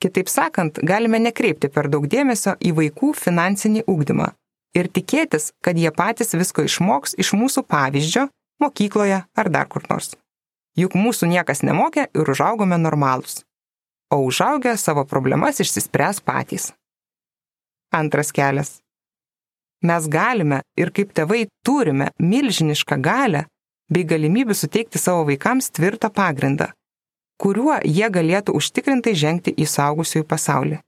Kitaip 0.00 0.30
sakant, 0.32 0.80
galime 0.82 1.20
nekreipti 1.20 1.68
per 1.68 1.90
daug 1.92 2.06
dėmesio 2.10 2.56
į 2.58 2.72
vaikų 2.78 3.12
finansinį 3.20 3.84
ūkdymą 3.90 4.30
ir 4.78 4.88
tikėtis, 4.88 5.50
kad 5.64 5.78
jie 5.78 5.90
patys 5.92 6.34
visko 6.34 6.64
išmoks 6.64 7.14
iš 7.20 7.34
mūsų 7.36 7.66
pavyzdžio, 7.68 8.26
mokykloje 8.62 9.20
ar 9.36 9.52
dar 9.52 9.68
kur 9.68 9.84
nors. 9.90 10.16
Juk 10.78 10.96
mūsų 10.96 11.28
niekas 11.34 11.62
nemokė 11.66 12.08
ir 12.14 12.34
užaugome 12.34 12.78
normalūs 12.80 13.42
o 14.10 14.16
užaugę 14.16 14.76
savo 14.76 15.04
problemas 15.04 15.60
išsispręs 15.60 16.20
patys. 16.20 16.72
Antras 17.92 18.32
kelias. 18.32 18.80
Mes 19.82 20.08
galime 20.08 20.60
ir 20.76 20.90
kaip 20.92 21.14
tėvai 21.16 21.46
turime 21.64 22.10
milžinišką 22.20 23.00
galę 23.00 23.46
bei 23.90 24.04
galimybę 24.04 24.54
suteikti 24.54 25.00
savo 25.00 25.24
vaikams 25.28 25.70
tvirtą 25.72 26.10
pagrindą, 26.12 26.68
kuriuo 27.40 27.78
jie 27.84 28.10
galėtų 28.12 28.54
užtikrintai 28.60 29.14
žengti 29.16 29.54
į 29.56 29.66
saugusiųjų 29.66 30.26
pasaulį. 30.28 30.78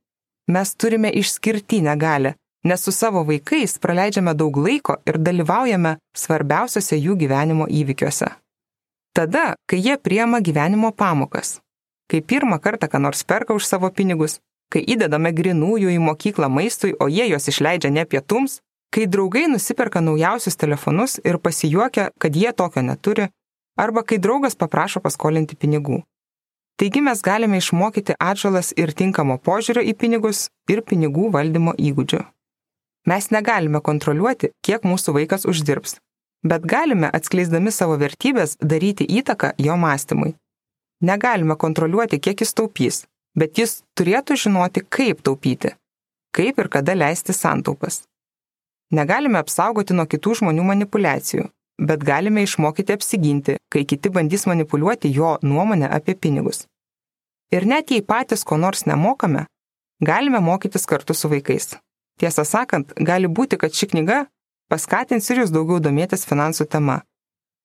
Mes 0.53 0.75
turime 0.77 1.09
išskirtinę 1.09 1.97
galę, 1.97 2.35
nes 2.69 2.85
su 2.85 2.93
savo 2.93 3.25
vaikais 3.25 3.79
praleidžiame 3.83 4.35
daug 4.35 4.57
laiko 4.61 4.99
ir 5.09 5.19
dalyvaujame 5.19 5.97
svarbiausiose 6.17 6.99
jų 6.99 7.17
gyvenimo 7.23 7.67
įvykiuose. 7.71 8.29
Tada, 9.17 9.55
kai 9.69 9.81
jie 9.81 9.97
priema 9.97 10.41
gyvenimo 10.41 10.93
pamokas, 10.93 11.61
kai 12.11 12.21
pirmą 12.21 12.61
kartą 12.61 12.89
ką 12.93 13.01
nors 13.01 13.25
perka 13.25 13.55
už 13.57 13.65
savo 13.67 13.91
pinigus, 13.91 14.39
kai 14.73 14.85
įdedame 14.85 15.33
grinųjų 15.33 15.93
į 15.97 15.99
mokyklą 16.01 16.49
maistui, 16.49 16.93
o 17.01 17.09
jie 17.09 17.27
juos 17.31 17.49
išleidžia 17.49 17.91
ne 17.93 18.05
pietums, 18.05 18.61
kai 18.93 19.07
draugai 19.09 19.47
nusiperka 19.49 20.01
naujausius 20.01 20.57
telefonus 20.57 21.19
ir 21.25 21.39
pasijuokia, 21.39 22.11
kad 22.19 22.37
jie 22.37 22.53
tokio 22.53 22.83
neturi, 22.83 23.29
arba 23.77 24.03
kai 24.03 24.19
draugas 24.19 24.57
paprašo 24.59 25.01
paskolinti 25.01 25.57
pinigų. 25.57 26.03
Taigi 26.81 27.01
mes 27.05 27.21
galime 27.23 27.61
išmokyti 27.61 28.17
atžalas 28.19 28.73
ir 28.77 28.93
tinkamo 29.01 29.39
požiūrio 29.39 29.85
į 29.91 29.97
pinigus 29.97 30.47
ir 30.73 30.83
pinigų 30.83 31.31
valdymo 31.33 31.75
įgūdžių. 31.79 32.23
Mes 33.09 33.29
negalime 33.35 33.81
kontroliuoti, 33.81 34.53
kiek 34.67 34.85
mūsų 34.87 35.17
vaikas 35.17 35.47
uždirbs, 35.49 35.97
bet 36.47 36.67
galime 36.75 37.11
atskleisdami 37.19 37.73
savo 37.73 37.97
vertybės 37.99 38.57
daryti 38.61 39.07
įtaką 39.21 39.55
jo 39.59 39.77
mąstymui. 39.77 40.35
Negalime 41.03 41.57
kontroliuoti, 41.59 42.21
kiek 42.23 42.45
jis 42.45 42.55
taupys, 42.55 43.03
bet 43.35 43.59
jis 43.59 43.81
turėtų 43.99 44.39
žinoti, 44.45 44.85
kaip 44.87 45.25
taupyti, 45.27 45.75
kaip 46.37 46.59
ir 46.63 46.69
kada 46.71 46.95
leisti 46.95 47.35
santaupas. 47.35 48.05
Negalime 48.93 49.41
apsaugoti 49.41 49.95
nuo 49.97 50.05
kitų 50.05 50.35
žmonių 50.43 50.67
manipulacijų, 50.69 51.47
bet 51.81 52.03
galime 52.05 52.43
išmokyti 52.45 52.93
apsiginti, 52.93 53.57
kai 53.73 53.87
kiti 53.89 54.11
bandys 54.13 54.45
manipuliuoti 54.51 55.13
jo 55.17 55.39
nuomonę 55.43 55.89
apie 55.89 56.15
pinigus. 56.15 56.67
Ir 57.53 57.65
net 57.67 57.91
jei 57.91 58.05
patys 58.05 58.45
ko 58.45 58.59
nors 58.61 58.85
nemokame, 58.89 59.47
galime 60.01 60.41
mokytis 60.41 60.87
kartu 60.87 61.17
su 61.17 61.33
vaikais. 61.33 61.77
Tiesą 62.21 62.45
sakant, 62.45 62.93
gali 62.97 63.29
būti, 63.29 63.57
kad 63.57 63.73
ši 63.73 63.89
knyga 63.95 64.19
paskatins 64.69 65.29
ir 65.31 65.43
jūs 65.43 65.53
daugiau 65.53 65.81
domėtis 65.81 66.29
finansų 66.29 66.69
tema. 66.69 67.03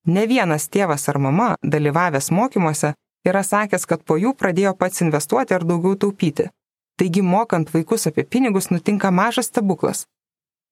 Ne 0.08 0.24
vienas 0.28 0.68
tėvas 0.72 1.10
ar 1.12 1.20
mama, 1.20 1.54
dalyvavęs 1.64 2.32
mokymuose, 2.32 2.94
yra 3.28 3.44
sakęs, 3.44 3.86
kad 3.86 4.04
po 4.08 4.16
jų 4.16 4.32
pradėjo 4.40 4.74
pats 4.80 5.04
investuoti 5.04 5.56
ar 5.56 5.68
daugiau 5.68 6.00
taupyti. 6.00 6.48
Taigi, 6.98 7.22
mokant 7.22 7.74
vaikus 7.74 8.08
apie 8.08 8.24
pinigus, 8.24 8.72
nutinka 8.72 9.12
mažas 9.12 9.52
stebuklas. 9.52 10.06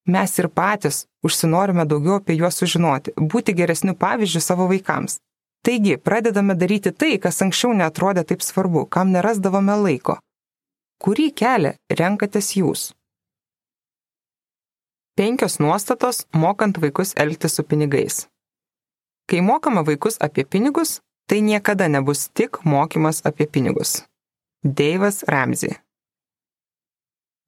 Mes 0.06 0.38
ir 0.38 0.48
patys 0.48 1.04
užsinorime 1.26 1.84
daugiau 1.90 2.20
apie 2.20 2.36
juos 2.40 2.58
sužinoti, 2.60 3.14
būti 3.32 3.54
geresniu 3.58 3.94
pavyzdžiu 3.98 4.42
savo 4.42 4.68
vaikams. 4.70 5.18
Taigi, 5.66 5.96
pradedame 5.96 6.54
daryti 6.54 6.92
tai, 6.92 7.16
kas 7.18 7.42
anksčiau 7.42 7.72
netrodė 7.74 8.22
taip 8.28 8.44
svarbu, 8.46 8.84
kam 8.86 9.10
nerasdavome 9.14 9.74
laiko. 9.82 10.20
Kurį 11.02 11.32
kelią 11.40 11.72
renkatės 12.00 12.52
jūs? 12.56 12.84
Penkios 15.16 15.58
nuostatos 15.58 16.22
mokant 16.32 16.78
vaikus 16.78 17.14
elgtis 17.16 17.56
su 17.58 17.64
pinigais. 17.64 18.26
Kai 19.26 19.40
mokame 19.42 19.82
vaikus 19.82 20.20
apie 20.20 20.44
pinigus, 20.44 21.00
tai 21.26 21.40
niekada 21.42 21.88
nebus 21.88 22.28
tik 22.28 22.60
mokymas 22.64 23.24
apie 23.26 23.46
pinigus. 23.46 24.04
Deivas 24.62 25.24
Ramsey. 25.26 25.74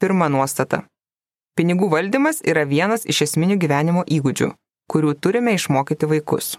Pirma 0.01 0.29
nuostata. 0.29 0.83
Pinigų 1.59 1.89
valdymas 1.91 2.37
yra 2.47 2.63
vienas 2.71 3.03
iš 3.11 3.25
esminių 3.25 3.57
gyvenimo 3.59 4.05
įgūdžių, 4.07 4.47
kurių 4.93 5.15
turime 5.19 5.57
išmokyti 5.59 6.07
vaikus. 6.07 6.53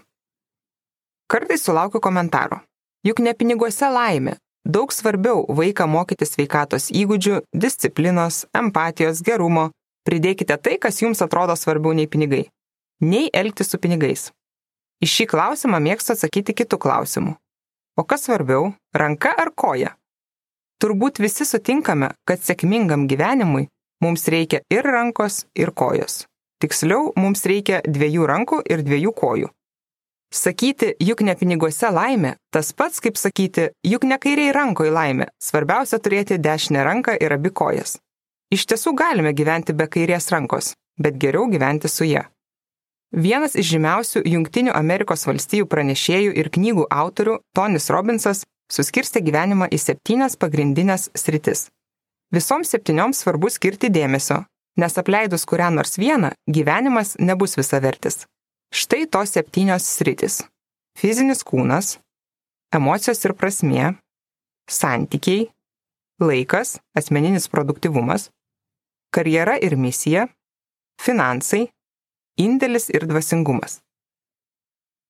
Kartais 1.32 1.64
sulaukiu 1.64 2.02
komentaro. 2.04 2.58
Juk 3.08 3.22
ne 3.24 3.32
piniguose 3.32 3.88
laimė. 3.88 4.34
Daug 4.68 4.92
svarbiau 4.92 5.46
vaiką 5.56 5.86
mokyti 5.88 6.28
sveikatos 6.28 6.90
įgūdžių, 6.92 7.38
disciplinos, 7.64 8.42
empatijos, 8.52 9.24
gerumo. 9.24 9.70
Pridėkite 10.04 10.60
tai, 10.60 10.76
kas 10.76 11.00
jums 11.00 11.24
atrodo 11.24 11.56
svarbiau 11.56 11.96
nei 11.96 12.04
pinigai. 12.04 12.44
Nei 13.00 13.32
elgti 13.32 13.64
su 13.64 13.80
pinigais. 13.80 14.28
Į 15.00 15.08
šį 15.14 15.30
klausimą 15.32 15.80
mėgstu 15.80 16.12
atsakyti 16.12 16.58
kitų 16.60 16.76
klausimų. 16.76 17.38
O 17.96 18.04
kas 18.04 18.28
svarbiau- 18.28 18.74
ranka 19.00 19.32
ar 19.32 19.48
koja? 19.56 19.96
Turbūt 20.76 21.24
visi 21.24 21.48
sutinkame, 21.48 22.12
kad 22.28 22.44
sėkmingam 22.44 23.08
gyvenimui 23.08 23.70
Mums 24.00 24.28
reikia 24.32 24.62
ir 24.72 24.86
rankos, 24.86 25.44
ir 25.54 25.74
kojos. 25.76 26.24
Tiksliau, 26.60 27.10
mums 27.20 27.44
reikia 27.48 27.80
dviejų 27.84 28.26
rankų 28.28 28.60
ir 28.72 28.80
dviejų 28.84 29.12
kojų. 29.16 29.48
Sakyti, 30.32 30.92
juk 31.02 31.20
ne 31.26 31.34
piniguose 31.36 31.88
laimė, 31.90 32.36
tas 32.54 32.70
pats 32.72 33.02
kaip 33.02 33.18
sakyti, 33.18 33.70
juk 33.84 34.04
ne 34.06 34.16
kairiai 34.22 34.52
rankoje 34.56 34.92
laimė, 34.94 35.26
svarbiausia 35.42 35.98
turėti 35.98 36.38
dešinę 36.38 36.84
ranką 36.86 37.16
ir 37.20 37.34
abi 37.34 37.50
kojas. 37.50 37.98
Iš 38.54 38.64
tiesų 38.70 38.94
galime 38.96 39.32
gyventi 39.36 39.74
be 39.76 39.88
kairės 39.90 40.30
rankos, 40.32 40.72
bet 40.96 41.18
geriau 41.20 41.50
gyventi 41.50 41.90
su 41.90 42.06
ją. 42.08 42.22
Vienas 43.10 43.56
iš 43.58 43.72
žymiausių 43.74 44.22
Junktinių 44.32 44.72
Amerikos 44.76 45.26
valstijų 45.26 45.66
pranešėjų 45.66 46.36
ir 46.38 46.48
knygų 46.54 46.86
autorių, 46.94 47.40
Tonis 47.52 47.90
Robinsas, 47.90 48.44
suskirstė 48.70 49.20
gyvenimą 49.26 49.66
į 49.74 49.82
septynias 49.82 50.38
pagrindinės 50.38 51.10
sritis 51.18 51.66
Visoms 52.30 52.70
septynioms 52.70 53.24
svarbu 53.24 53.48
skirti 53.50 53.88
dėmesio, 53.90 54.44
nes 54.78 54.98
apleidus 55.02 55.42
kurią 55.50 55.72
nors 55.74 55.96
vieną, 55.98 56.30
gyvenimas 56.46 57.16
nebus 57.18 57.56
visavertis. 57.58 58.24
Štai 58.70 59.08
tos 59.10 59.32
septynios 59.34 59.82
sritis- 59.82 60.44
fizinis 61.00 61.42
kūnas, 61.42 61.98
emocijos 62.72 63.24
ir 63.24 63.34
prasmė, 63.34 63.98
santykiai, 64.70 65.50
laikas, 66.22 66.78
asmeninis 66.94 67.48
produktivumas, 67.48 68.30
karjera 69.12 69.58
ir 69.60 69.74
misija, 69.74 70.28
finansai, 71.02 71.68
indėlis 72.38 72.90
ir 72.94 73.08
dvasingumas. 73.10 73.80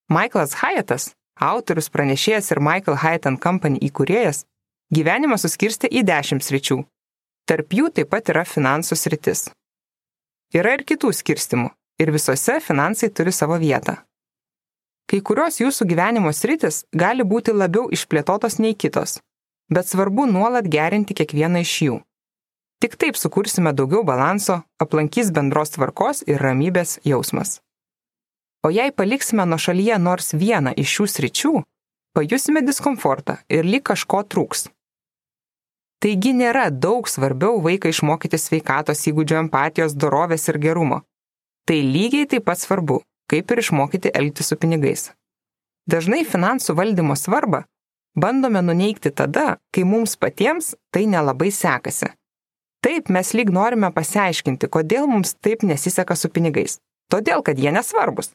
Michaelas 0.09 0.55
Hyatas, 0.55 1.13
autorius, 1.37 1.91
pranešėjas 1.91 2.51
ir 2.51 2.61
Michael 2.61 2.97
Hyatt 2.97 3.41
Company 3.41 3.79
įkūrėjas, 3.79 4.47
gyvenimą 4.91 5.37
suskirstė 5.37 5.93
į 5.93 6.03
dešimt 6.03 6.43
sričių 6.43 6.87
Tarp 7.51 7.75
jų 7.75 7.89
taip 7.91 8.13
pat 8.13 8.29
yra 8.31 8.45
finansų 8.47 8.95
sritis. 8.95 9.49
Yra 10.55 10.77
ir 10.77 10.85
kitų 10.87 11.09
skirstimų, 11.11 11.73
ir 11.99 12.13
visose 12.15 12.61
finansai 12.63 13.09
turi 13.11 13.33
savo 13.35 13.57
vietą. 13.59 13.97
Kai 15.11 15.19
kurios 15.27 15.59
jūsų 15.59 15.89
gyvenimo 15.91 16.31
sritis 16.31 16.85
gali 16.95 17.27
būti 17.27 17.51
labiau 17.51 17.89
išplėtotos 17.91 18.61
nei 18.63 18.77
kitos, 18.79 19.19
bet 19.67 19.91
svarbu 19.91 20.29
nuolat 20.31 20.71
gerinti 20.71 21.19
kiekvieną 21.19 21.65
iš 21.67 21.75
jų. 21.89 21.99
Tik 22.79 22.95
taip 22.95 23.19
sukursime 23.19 23.75
daugiau 23.75 24.07
balanso, 24.07 24.63
aplankys 24.79 25.35
bendros 25.35 25.75
tvarkos 25.75 26.23
ir 26.31 26.39
ramybės 26.39 27.01
jausmas. 27.03 27.59
O 28.63 28.71
jei 28.71 28.95
paliksime 28.95 29.43
nuo 29.43 29.59
šalyje 29.59 29.99
nors 29.99 30.37
vieną 30.39 30.79
iš 30.79 31.01
šių 31.01 31.13
sričių, 31.17 31.57
pajusime 32.15 32.63
diskomfortą 32.63 33.41
ir 33.51 33.67
lyg 33.67 33.91
kažko 33.91 34.23
trūks. 34.23 34.71
Taigi 36.01 36.31
nėra 36.33 36.71
daug 36.73 37.09
svarbiau 37.13 37.59
vaiką 37.61 37.91
išmokyti 37.93 38.39
sveikatos 38.41 39.03
įgūdžių 39.11 39.37
empatijos, 39.43 39.93
dorovės 39.93 40.49
ir 40.49 40.57
gerumo. 40.63 41.03
Tai 41.69 41.77
lygiai 41.77 42.29
taip 42.31 42.47
pat 42.49 42.63
svarbu, 42.63 43.03
kaip 43.29 43.53
ir 43.53 43.61
išmokyti 43.61 44.15
elgtis 44.17 44.49
su 44.49 44.57
pinigais. 44.57 45.11
Dažnai 45.85 46.23
finansų 46.25 46.79
valdymo 46.81 47.19
svarbą 47.21 47.67
bandome 48.17 48.65
nuneikti 48.65 49.13
tada, 49.13 49.59
kai 49.77 49.85
mums 49.85 50.17
patiems 50.17 50.73
tai 50.89 51.05
nelabai 51.05 51.53
sekasi. 51.53 52.09
Taip 52.81 53.13
mes 53.13 53.37
lyg 53.37 53.53
norime 53.53 53.93
pasiaiškinti, 53.93 54.73
kodėl 54.73 55.05
mums 55.05 55.37
taip 55.37 55.69
nesiseka 55.69 56.17
su 56.17 56.33
pinigais. 56.33 56.81
Todėl, 57.13 57.45
kad 57.45 57.61
jie 57.61 57.77
nesvarbus. 57.77 58.33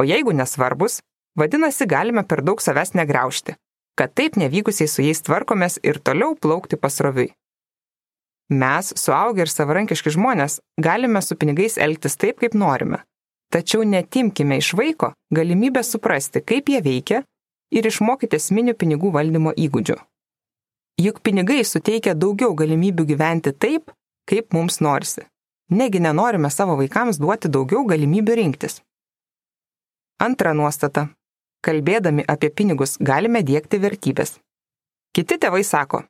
O 0.00 0.08
jeigu 0.08 0.32
nesvarbus, 0.32 1.02
vadinasi, 1.36 1.84
galime 1.84 2.24
per 2.24 2.40
daug 2.40 2.64
savęs 2.64 2.96
negriaušti 2.96 3.60
kad 3.98 4.14
taip 4.14 4.36
nevykusiai 4.40 4.88
su 4.88 5.04
jais 5.04 5.22
tvarkomės 5.26 5.78
ir 5.82 6.00
toliau 6.00 6.36
plaukti 6.36 6.78
pasroviui. 6.80 7.30
Mes, 8.50 8.90
suaugę 8.98 9.44
ir 9.44 9.50
savarankiški 9.50 10.10
žmonės, 10.16 10.58
galime 10.82 11.22
su 11.22 11.36
pinigais 11.38 11.78
elgtis 11.78 12.16
taip, 12.18 12.40
kaip 12.42 12.56
norime. 12.58 13.04
Tačiau 13.50 13.84
netimkime 13.86 14.58
iš 14.58 14.72
vaiko 14.78 15.12
galimybę 15.34 15.82
suprasti, 15.86 16.42
kaip 16.42 16.70
jie 16.70 16.80
veikia 16.82 17.22
ir 17.70 17.86
išmokyti 17.86 18.38
esminių 18.38 18.74
pinigų 18.78 19.12
valdymo 19.14 19.54
įgūdžių. 19.54 19.96
Juk 21.00 21.22
pinigai 21.22 21.62
suteikia 21.64 22.14
daugiau 22.14 22.54
galimybių 22.58 23.06
gyventi 23.12 23.54
taip, 23.54 23.94
kaip 24.26 24.52
mums 24.54 24.80
norisi. 24.82 25.22
Negi 25.70 26.02
nenorime 26.02 26.50
savo 26.50 26.74
vaikams 26.78 27.22
duoti 27.22 27.48
daugiau 27.48 27.86
galimybių 27.86 28.36
rinktis. 28.42 28.80
Antra 30.20 30.52
nuostata 30.54 31.06
kalbėdami 31.66 32.24
apie 32.34 32.50
pinigus 32.50 32.96
galime 33.00 33.42
dėkti 33.44 33.80
vertybės. 33.82 34.38
Kiti 35.16 35.36
tėvai 35.42 35.62
sako, 35.66 36.04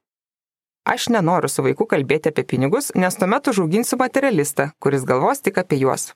aš 0.87 1.09
nenoriu 1.15 1.49
su 1.49 1.65
vaiku 1.67 1.87
kalbėti 1.91 2.31
apie 2.31 2.45
pinigus, 2.45 2.91
nes 2.95 3.17
tuomet 3.17 3.49
užauginsiu 3.53 3.99
materialistą, 4.01 4.71
kuris 4.83 5.07
galvos 5.09 5.41
tik 5.41 5.59
apie 5.63 5.81
juos. 5.83 6.13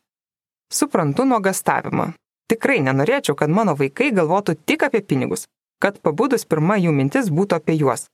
Suprantu 0.73 1.25
nuogastavimą. 1.29 2.12
Tikrai 2.51 2.81
nenorėčiau, 2.85 3.37
kad 3.40 3.49
mano 3.49 3.75
vaikai 3.79 4.11
galvotų 4.12 4.57
tik 4.68 4.85
apie 4.85 5.01
pinigus, 5.01 5.47
kad 5.81 5.97
pabudus 6.05 6.44
pirma 6.44 6.77
jų 6.77 6.92
mintis 6.92 7.31
būtų 7.33 7.61
apie 7.61 7.79
juos. 7.81 8.07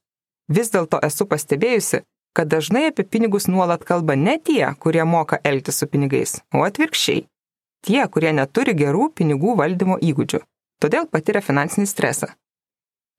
Vis 0.48 0.70
dėlto 0.70 1.00
esu 1.06 1.26
pastebėjusi, 1.30 2.02
kad 2.34 2.50
dažnai 2.50 2.86
apie 2.90 3.04
pinigus 3.04 3.48
nuolat 3.50 3.82
kalba 3.86 4.14
ne 4.14 4.38
tie, 4.38 4.70
kurie 4.78 5.02
moka 5.04 5.40
elgtis 5.44 5.82
su 5.82 5.90
pinigais, 5.90 6.38
o 6.54 6.62
atvirkščiai. 6.66 7.26
Tie, 7.86 8.00
kurie 8.12 8.32
neturi 8.36 8.74
gerų 8.76 9.10
pinigų 9.18 9.56
valdymo 9.58 9.98
įgūdžių 9.98 10.44
todėl 10.80 11.06
patiria 11.06 11.42
finansinį 11.44 11.86
stresą. 11.86 12.32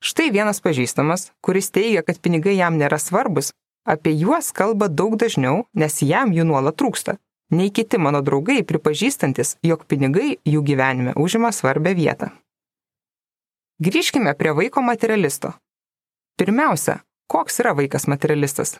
Štai 0.02 0.32
vienas 0.34 0.62
pažįstamas, 0.66 1.30
kuris 1.46 1.70
teigia, 1.70 2.02
kad 2.02 2.18
pinigai 2.20 2.56
jam 2.58 2.80
nėra 2.82 2.98
svarbus, 2.98 3.52
apie 3.86 4.14
juos 4.18 4.50
kalba 4.52 4.90
daug 4.90 5.14
dažniau, 5.22 5.68
nes 5.78 6.02
jam 6.02 6.34
jų 6.34 6.48
nuolat 6.50 6.78
trūksta, 6.82 7.20
nei 7.54 7.70
kiti 7.70 8.00
mano 8.02 8.22
draugai 8.26 8.64
pripažįstantis, 8.66 9.58
jog 9.62 9.86
pinigai 9.86 10.40
jų 10.48 10.64
gyvenime 10.66 11.14
užima 11.16 11.52
svarbę 11.54 11.94
vietą. 11.98 12.32
Grįžkime 13.82 14.34
prie 14.38 14.54
vaiko 14.58 14.82
materialisto. 14.86 15.56
Pirmiausia, 16.38 17.02
koks 17.30 17.62
yra 17.62 17.74
vaikas 17.78 18.08
materialistas? 18.10 18.80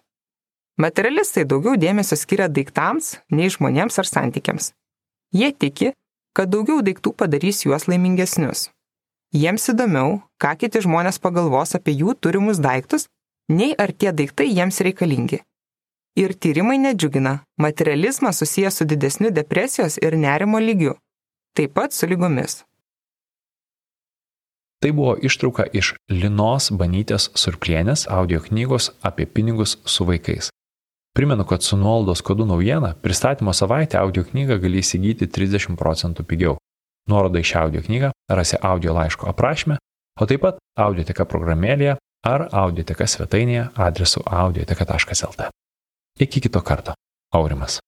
Materialistai 0.82 1.44
daugiau 1.46 1.78
dėmesio 1.78 2.18
skiria 2.18 2.48
daiktams 2.50 3.18
nei 3.30 3.50
žmonėms 3.54 3.98
ar 4.02 4.08
santykiams. 4.10 4.72
Jie 5.36 5.52
tiki, 5.54 5.92
kad 6.38 6.52
daugiau 6.52 6.82
daiktų 6.86 7.14
padarys 7.18 7.66
juos 7.66 7.88
laimingesnius. 7.92 8.70
Jiems 9.32 9.70
įdomiau, 9.72 10.20
ką 10.42 10.56
kiti 10.60 10.82
žmonės 10.84 11.22
pagalvos 11.24 11.76
apie 11.78 11.94
jų 11.96 12.16
turimus 12.20 12.60
daiktus, 12.60 13.08
nei 13.48 13.72
ar 13.80 13.94
tie 13.94 14.12
daiktai 14.12 14.50
jiems 14.52 14.82
reikalingi. 14.84 15.40
Ir 16.20 16.34
tyrimai 16.36 16.76
nedžiugina, 16.84 17.38
materializmas 17.56 18.42
susijęs 18.44 18.82
su 18.82 18.86
didesniu 18.86 19.32
depresijos 19.32 19.96
ir 20.04 20.18
nerimo 20.20 20.60
lygiu, 20.60 20.98
taip 21.56 21.74
pat 21.78 21.96
su 21.96 22.08
lygomis. 22.12 22.66
Tai 24.82 24.92
buvo 24.98 25.14
ištrauka 25.22 25.68
iš 25.78 25.94
Linos 26.10 26.72
Banytės 26.74 27.30
Surplienės 27.38 28.08
audio 28.10 28.42
knygos 28.42 28.90
apie 29.06 29.28
pinigus 29.30 29.78
su 29.86 30.08
vaikais. 30.10 30.50
Primenu, 31.14 31.44
kad 31.44 31.64
su 31.64 31.78
nuolaidos 31.78 32.22
kodu 32.22 32.46
naujiena 32.46 32.94
pristatymo 33.02 33.54
savaitę 33.54 34.00
audio 34.00 34.24
knygą 34.24 34.58
gali 34.64 34.80
įsigyti 34.80 35.28
30 35.28 35.76
procentų 35.76 36.24
pigiau. 36.24 36.56
Nuorodą 37.12 37.42
į 37.42 37.50
šią 37.50 37.64
audio 37.66 37.82
knygą 37.84 38.12
rasi 38.30 38.60
audio 38.62 38.94
laiško 38.96 39.28
aprašymę, 39.28 39.78
o 40.20 40.26
taip 40.26 40.42
pat 40.46 40.62
audioteka 40.80 41.26
programėlėje 41.28 41.98
ar 42.28 42.48
audioteka 42.64 43.08
svetainėje 43.08 43.68
adresu 43.76 44.24
audioteka.lt. 44.26 45.50
Iki 46.20 46.48
kito 46.48 46.62
karto. 46.62 46.96
Aurimas. 47.34 47.80